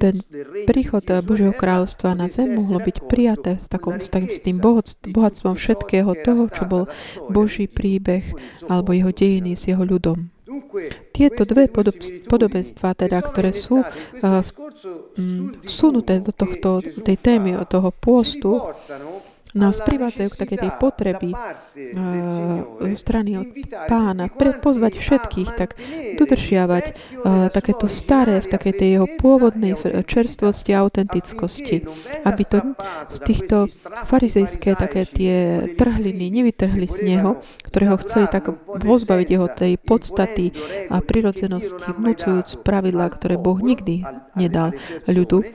[0.00, 0.24] ten
[0.64, 4.62] príchod Božieho kráľovstva na zem mohlo byť prijaté prijaté s, takom, s, takým, s tým
[5.10, 6.86] bohatstvom všetkého toho, čo bol
[7.26, 8.22] Boží príbeh
[8.70, 10.30] alebo jeho dejiny s jeho ľudom.
[11.10, 11.98] Tieto dve podob,
[12.30, 14.46] podobenstva, teda, ktoré sú uh,
[15.66, 18.62] vsunuté do tohto, tej témy toho pôstu,
[19.56, 21.56] nás privádzajú k takej tej potreby uh,
[22.78, 23.48] zo strany od
[23.88, 25.80] pána pre, pozvať všetkých, tak
[26.20, 29.72] dodržiavať uh, takéto staré v takej tej jeho pôvodnej
[30.04, 31.88] čerstvosti a autentickosti.
[32.22, 32.58] Aby to
[33.08, 33.56] z týchto
[34.06, 35.34] farizejské také tie
[35.74, 40.52] trhliny nevytrhli z neho, ktoré ho chceli tak pozbaviť jeho tej podstaty
[40.92, 44.04] a prirodzenosti, vnúcujúc pravidlá, ktoré Boh nikdy
[44.36, 44.76] nedal
[45.08, 45.48] ľudu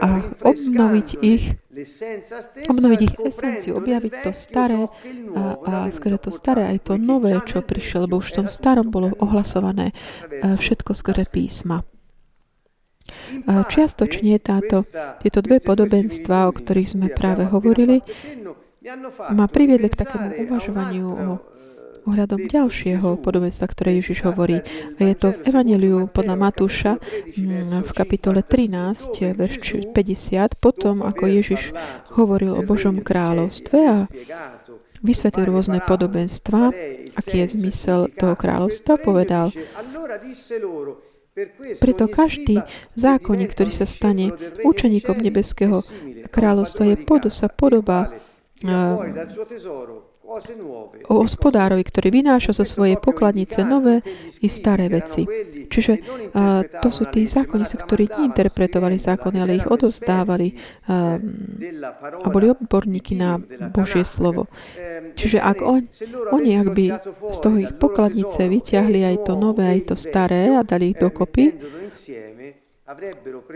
[0.00, 0.08] a
[0.46, 1.58] obnoviť ich,
[2.68, 7.64] obnoviť ich esenciu, objaviť to staré a, a skôr to staré aj to nové, čo
[7.64, 9.92] prišlo, lebo už v tom starom bolo ohlasované
[10.42, 11.84] všetko skore písma.
[13.46, 14.86] Čiastočne táto,
[15.18, 18.02] tieto dve podobenstva, o ktorých sme práve hovorili,
[19.34, 21.28] ma priviedli k takému uvažovaniu o
[22.06, 24.60] ohľadom ďalšieho podobenstva, ktoré Ježiš hovorí.
[24.96, 31.24] A je to v Evangeliu podľa Matúša mm, v kapitole 13, verš 50, potom ako
[31.28, 31.76] Ježiš
[32.16, 33.96] hovoril o Božom kráľovstve a
[35.00, 36.72] vysvetlil rôzne podobenstva,
[37.16, 39.48] aký je zmysel toho kráľovstva, povedal,
[41.80, 42.60] preto každý
[42.98, 45.80] zákonník, ktorý sa stane učeníkom nebeského
[46.28, 48.12] kráľovstva, je pod, sa podobá
[51.10, 54.06] o hospodárovi, ktorý vynáša zo svojej pokladnice nové
[54.38, 55.26] i staré veci.
[55.66, 55.92] Čiže
[56.32, 60.54] a, to sú tí zákonníci, ktorí neinterpretovali zákony, ale ich odozdávali
[60.86, 61.18] a,
[62.22, 63.42] a boli odborníky na
[63.74, 64.46] Božie slovo.
[65.18, 65.90] Čiže ak on,
[66.30, 66.84] oni, ak by
[67.34, 71.58] z toho ich pokladnice vyťahli aj to nové, aj to staré a dali ich dokopy,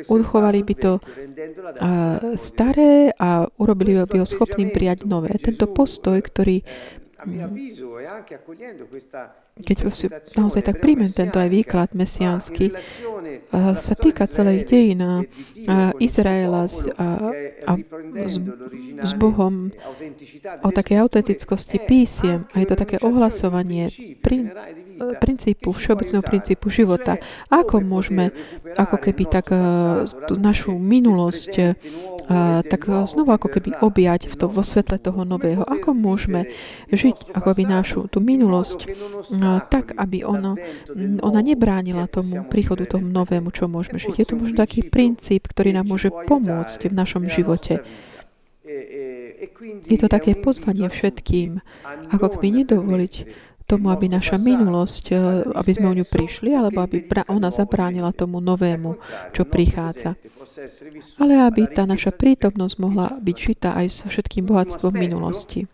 [0.09, 0.93] Uchovali by to
[2.39, 5.35] staré a urobili by ho schopným prijať nové.
[5.43, 6.62] Tento postoj, ktorý
[9.55, 12.75] keď si naozaj tak príjmem tento aj výklad mesiánsky,
[13.55, 15.31] sa týka celej dejín
[16.03, 17.31] Izraela s, a,
[17.70, 17.72] a
[18.27, 18.37] s,
[18.99, 19.70] s Bohom
[20.66, 24.51] o takej autentickosti písiem a je to také ohlasovanie prin,
[25.22, 27.22] princípu, všeobecného princípu života.
[27.47, 28.35] Ako môžeme
[28.75, 29.55] ako keby tak
[30.27, 31.79] tú našu minulosť
[32.64, 35.61] tak znovu ako keby objať v to, vo svetle toho nového.
[35.61, 36.49] Ako môžeme
[36.89, 38.89] žiť ako by našu tú minulosť
[39.68, 40.57] tak, aby ono,
[41.20, 44.14] ona nebránila tomu príchodu tomu novému, čo môžeme žiť.
[44.16, 47.85] Je to možno taký princíp, ktorý nám môže pomôcť v našom živote.
[49.85, 51.61] Je to také pozvanie všetkým,
[52.09, 53.14] ako keby nedovoliť
[53.65, 55.17] tomu, aby naša minulosť, e,
[55.57, 59.01] aby sme o ňu prišli, alebo aby ona zabránila tomu novému,
[59.33, 60.21] čo prichádza.
[61.17, 65.65] Ale aby tá naša prítomnosť mohla byť žitá aj so všetkým bohatstvom minulosti.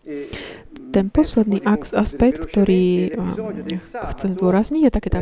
[0.91, 3.79] Ten posledný aspekt, ktorý e,
[4.15, 5.21] chcem zdôrazniť, je také tá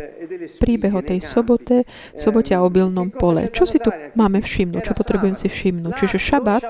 [0.62, 3.50] príbeh o tej sobote, sobote a obilnom pole.
[3.50, 4.82] Čo si tu máme všimnúť?
[4.90, 5.94] Čo potrebujem si všimnúť?
[6.06, 6.64] Čiže šabat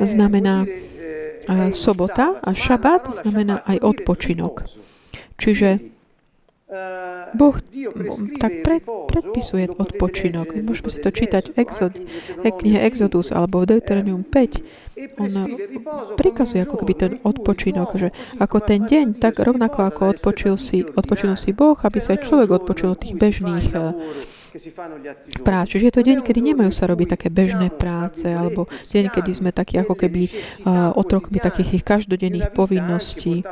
[0.00, 0.64] znamená
[1.72, 4.68] sobota a šabát znamená aj odpočinok.
[5.38, 5.80] Čiže
[7.32, 7.56] Boh
[8.36, 10.52] tak pred, predpisuje odpočinok.
[10.60, 11.96] Môžeme si to čítať Exod,
[12.44, 15.16] knihe Exodus alebo v Deuteronomium 5.
[15.16, 15.32] On
[16.20, 21.40] prikazuje ako keby ten odpočinok, že ako ten deň, tak rovnako ako odpočil si, odpočinul
[21.40, 23.72] si Boh, aby sa aj človek odpočil od tých bežných
[25.44, 25.66] prác.
[25.68, 29.50] Čiže je to deň, kedy nemajú sa robiť také bežné práce, alebo deň, kedy sme
[29.52, 33.44] takí ako keby uh, otrokmi takých ich každodenných povinností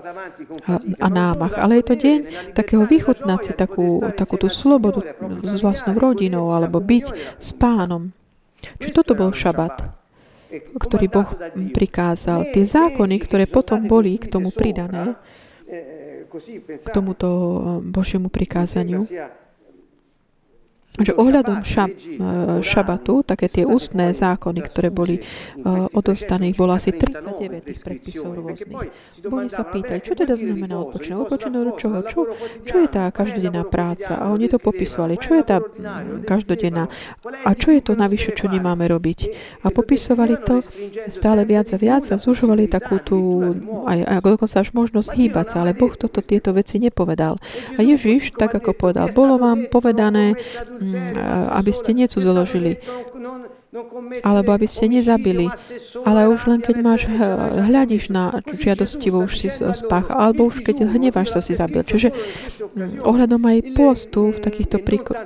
[0.66, 1.55] a, a námach.
[1.57, 2.18] Ale je to deň
[2.57, 5.05] takého vychutnať si takú, takú tú slobodu
[5.44, 8.11] s vlastnou rodinou, alebo byť s pánom.
[8.80, 10.07] Čiže toto bol šabat
[10.57, 11.28] ktorý Boh
[11.74, 12.55] prikázal.
[12.55, 15.18] Tie zákony, ktoré potom boli k tomu pridané,
[16.66, 17.28] k tomuto
[17.82, 19.05] Božiemu prikázaniu,
[20.97, 26.72] že ohľadom šab, eh, šabatu, také tie ústne zákony, ktoré boli uh, odovzdané, ich bolo
[26.72, 28.88] asi 39 tých predpisov rôznych.
[29.26, 31.28] Oni sa pýtali, čo teda znamená odpočinok?
[31.28, 31.99] Odpočinok od čoho?
[32.07, 32.20] Čo,
[32.64, 34.16] čo je tá každodenná práca?
[34.16, 35.20] A oni to popisovali.
[35.20, 35.59] Čo je tá
[36.24, 36.88] každodenná?
[37.44, 39.20] A čo je to navyše, čo nemáme robiť?
[39.64, 40.62] A popisovali to
[41.12, 43.18] stále viac a viac a zužovali takú tú,
[43.84, 47.40] aj, aj dokonca až možnosť hýbať sa, ale Boh toto, tieto veci nepovedal.
[47.76, 50.38] A Ježiš, tak ako povedal, bolo vám povedané,
[51.51, 52.78] aby ste necudzoložili,
[54.24, 55.53] alebo aby ste nezabili.
[56.07, 57.03] Ale už len keď máš,
[57.66, 61.84] hľadíš na žiadostivo, už si spách, alebo už keď hneváš sa si zabil.
[61.84, 65.16] Čiže mm, ohľadom aj postu v takýchto príko-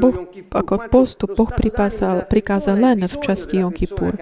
[0.00, 0.16] boh,
[0.52, 4.16] ako postu Boh prikázal, prikázal len v časti Jom Kippur.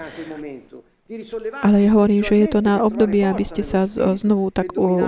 [1.61, 3.85] Ale ja hovorím, že je to na obdobie, aby ste sa
[4.17, 4.99] znovu tak o,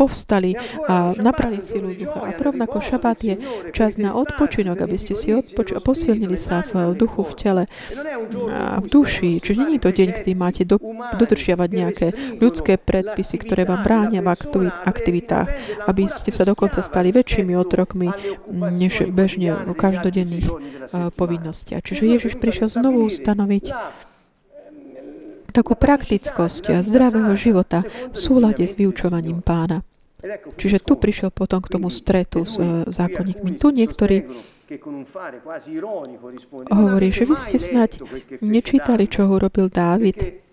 [0.00, 0.56] povstali
[0.88, 2.24] a nabrali silu ducha.
[2.24, 3.36] A rovnako šabát je
[3.76, 7.64] čas na odpočinok, aby ste si odpoč- posilnili sa v duchu, v tele
[8.48, 9.44] a v duši.
[9.44, 10.80] Čiže je to deň, kedy máte do-
[11.20, 12.06] dodržiavať nejaké
[12.40, 14.32] ľudské predpisy, ktoré vám bránia v
[14.72, 15.48] aktivitách,
[15.84, 18.08] aby ste sa dokonca stali väčšími otrokmi
[18.72, 20.48] než bežne v každodenných
[21.18, 21.84] povinnostiach.
[21.84, 23.74] Čiže Ježiš prišiel znovu ustanoviť
[25.50, 29.82] takú praktickosť zdravého života v súlade s vyučovaním pána.
[30.56, 33.56] Čiže tu prišiel potom k tomu stretu s eh, zákonníkmi.
[33.56, 34.18] Tu niektorí
[36.70, 37.90] hovorí, že vy ste snať
[38.38, 40.46] nečítali, čo urobil Dávid.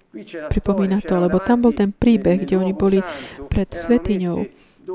[0.49, 3.05] Pripomína to, lebo tam bol ten príbeh, kde oni boli
[3.45, 4.49] pred svetiňou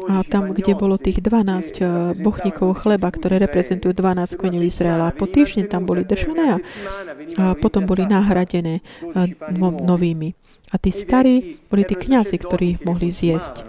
[0.09, 1.87] a tam, kde bolo tých 12 eh,
[2.19, 5.13] bochníkov chleba, ktoré reprezentujú 12 kmeňov Izraela.
[5.13, 10.33] Po týždeň tam boli držané a, potom boli nahradené eh, novými.
[10.73, 13.61] A tí starí boli tí kňazi, ktorí mohli zjesť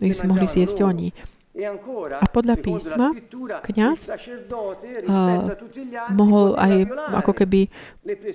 [0.00, 1.12] ich mohli zjesť oni.
[2.20, 3.12] A podľa písma
[3.68, 5.52] kniaz uh,
[6.08, 6.88] mohol aj
[7.20, 7.60] ako keby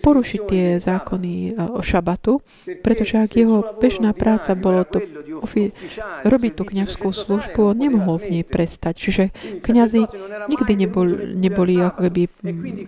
[0.05, 2.45] porušiť tie zákony uh, o šabatu,
[2.85, 5.01] pretože ak jeho bežná práca bolo to
[5.41, 5.73] ofi-
[6.21, 8.93] robiť tú kniazskú službu, on nemohol v nej prestať.
[9.01, 9.23] Čiže
[9.65, 10.05] kňazi
[10.45, 12.21] nikdy nebol, neboli ako keby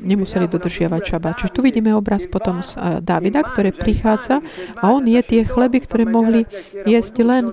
[0.05, 1.33] nemuseli dodržiavať šabat.
[1.41, 4.45] Čiže tu vidíme obraz potom z uh, Davida, ktoré prichádza
[4.77, 6.45] a on je tie chleby, ktoré mohli
[6.85, 7.49] jesť len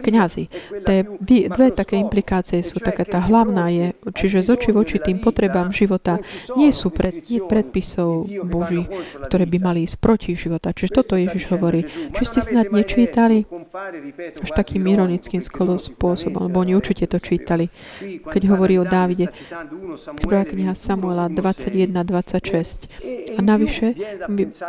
[0.00, 0.48] kňazi.
[0.86, 1.02] To je
[1.52, 2.78] dve dve také implikácie sú.
[2.78, 6.22] Taká tá hlavná je, čiže z oči voči tým potrebám života
[6.54, 8.86] nie sú pred, nie predpisov Boží,
[9.26, 10.70] ktoré by mali ísť proti života.
[10.70, 11.82] Čiže toto Ježiš hovorí.
[12.14, 13.42] Či ste snad nečítali
[14.38, 17.66] až takým ironickým spôsobom, lebo oni určite to čítali,
[18.30, 19.34] keď hovorí o Dávide.
[20.22, 22.86] Prvá kniha Samuela 21-26.
[23.34, 23.98] A navyše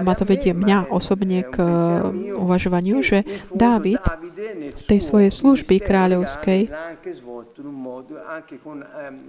[0.02, 1.62] ma to vedie mňa osobne k
[2.34, 3.22] uvažovaniu, že
[3.54, 4.02] Dávid
[4.74, 6.72] v tej svojej služby kráľovskej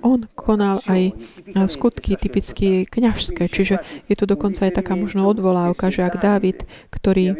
[0.04, 1.02] On konal aj
[1.66, 6.62] skutky typicky kňažské, čiže je tu dokonca aj taká možno odvolávka, že ak Dávid,
[6.94, 7.36] ktorý eh,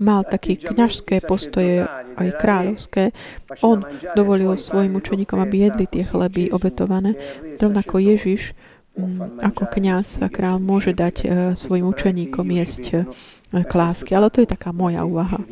[0.00, 1.84] mal také kňažské postoje,
[2.16, 3.12] aj kráľovské,
[3.60, 3.84] on
[4.16, 7.12] dovolil svojim učeníkom, aby jedli tie chleby obetované.
[7.60, 8.56] Rovnako Ježiš
[8.96, 13.10] mm, ako kňaz a král môže dať eh, svojim učeníkom jesť
[13.52, 14.14] eh, klásky.
[14.14, 15.42] Ale to je taká moja úvaha.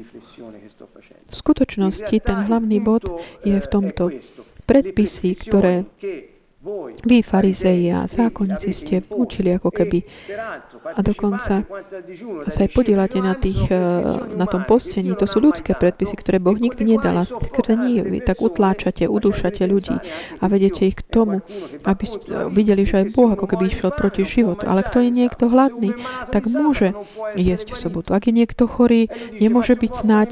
[1.24, 3.06] V skutočnosti ten hlavný bod
[3.44, 4.10] je v tomto.
[4.64, 5.84] Predpisy, ktoré
[7.04, 10.00] vy, farizeji a zákonníci, ste učili ako keby
[10.96, 11.60] a dokonca
[12.48, 13.80] sa aj podielate na, tých, eh,
[14.32, 15.12] na tom postení.
[15.20, 17.28] To sú ľudské predpisy, ktoré Boh nikdy nedala.
[17.74, 19.98] Nie, vy tak utláčate, udúšate ľudí
[20.40, 21.44] a vedete ich k tomu,
[21.84, 22.04] aby
[22.48, 24.64] videli, že aj Boh ako keby išiel proti životu.
[24.64, 25.92] Ale kto je niekto hladný,
[26.32, 26.96] tak môže
[27.36, 28.16] jesť v sobotu.
[28.16, 30.30] Ak je niekto chorý, nemôže byť snáď,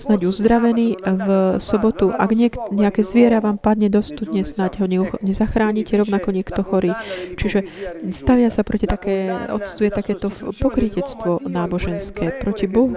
[0.00, 1.28] snáď uzdravený v
[1.60, 2.14] sobotu.
[2.14, 4.86] Ak niek- nejaké zviera vám padne do studne, snáď ho
[5.20, 6.94] nezachráni zachránite rovnako niekto chorý.
[7.34, 7.66] Čiže
[8.14, 12.94] stavia sa proti také, odstuje takéto pokrytectvo náboženské proti Bohu,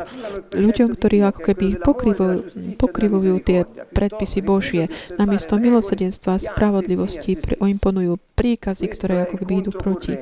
[0.54, 4.94] ľuďom, ktorí ako keby pokrivujú, pokrivujú tie predpisy Božie.
[5.18, 10.14] Namiesto milosedenstva a spravodlivosti imponujú príkazy, ktoré ako keby idú proti.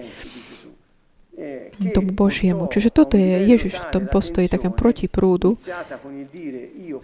[1.94, 2.70] Tomu Božiemu.
[2.70, 5.58] Čiže toto je Ježiš v tom postoji takém protiprúdu.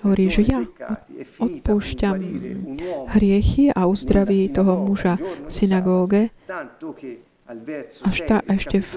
[0.04, 0.62] Hovorí, že ja
[1.42, 2.18] odpúšťam
[3.18, 6.22] hriechy a uzdraví toho muža v synagóge,
[8.04, 8.93] až tá, ešte v,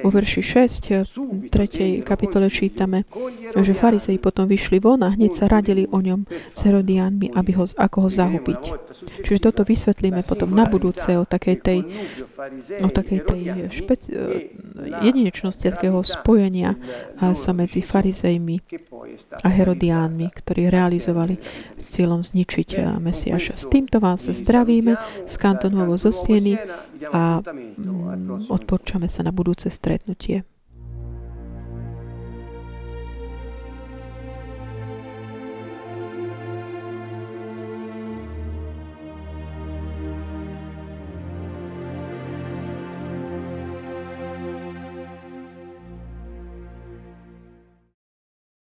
[0.00, 2.00] vo verši 6, 3.
[2.00, 3.04] kapitole čítame,
[3.52, 6.24] že farizei potom vyšli von a hneď sa radili o ňom
[6.56, 8.62] s Herodiánmi, aby ho, ako ho zahubiť.
[9.28, 11.78] Čiže toto vysvetlíme potom na budúce o takej tej,
[12.80, 13.40] o takej tej
[13.76, 14.16] špeci-
[15.04, 16.76] jedinečnosti takého spojenia
[17.36, 18.56] sa medzi farizejmi
[19.44, 21.36] a Herodiánmi, ktorí realizovali
[21.76, 23.54] s cieľom zničiť Mesiaša.
[23.56, 24.96] S týmto vás zdravíme
[25.28, 26.56] z kantonovo zo Sieny
[27.12, 27.42] a
[28.48, 30.46] odporčame sa na budúce stretnutie.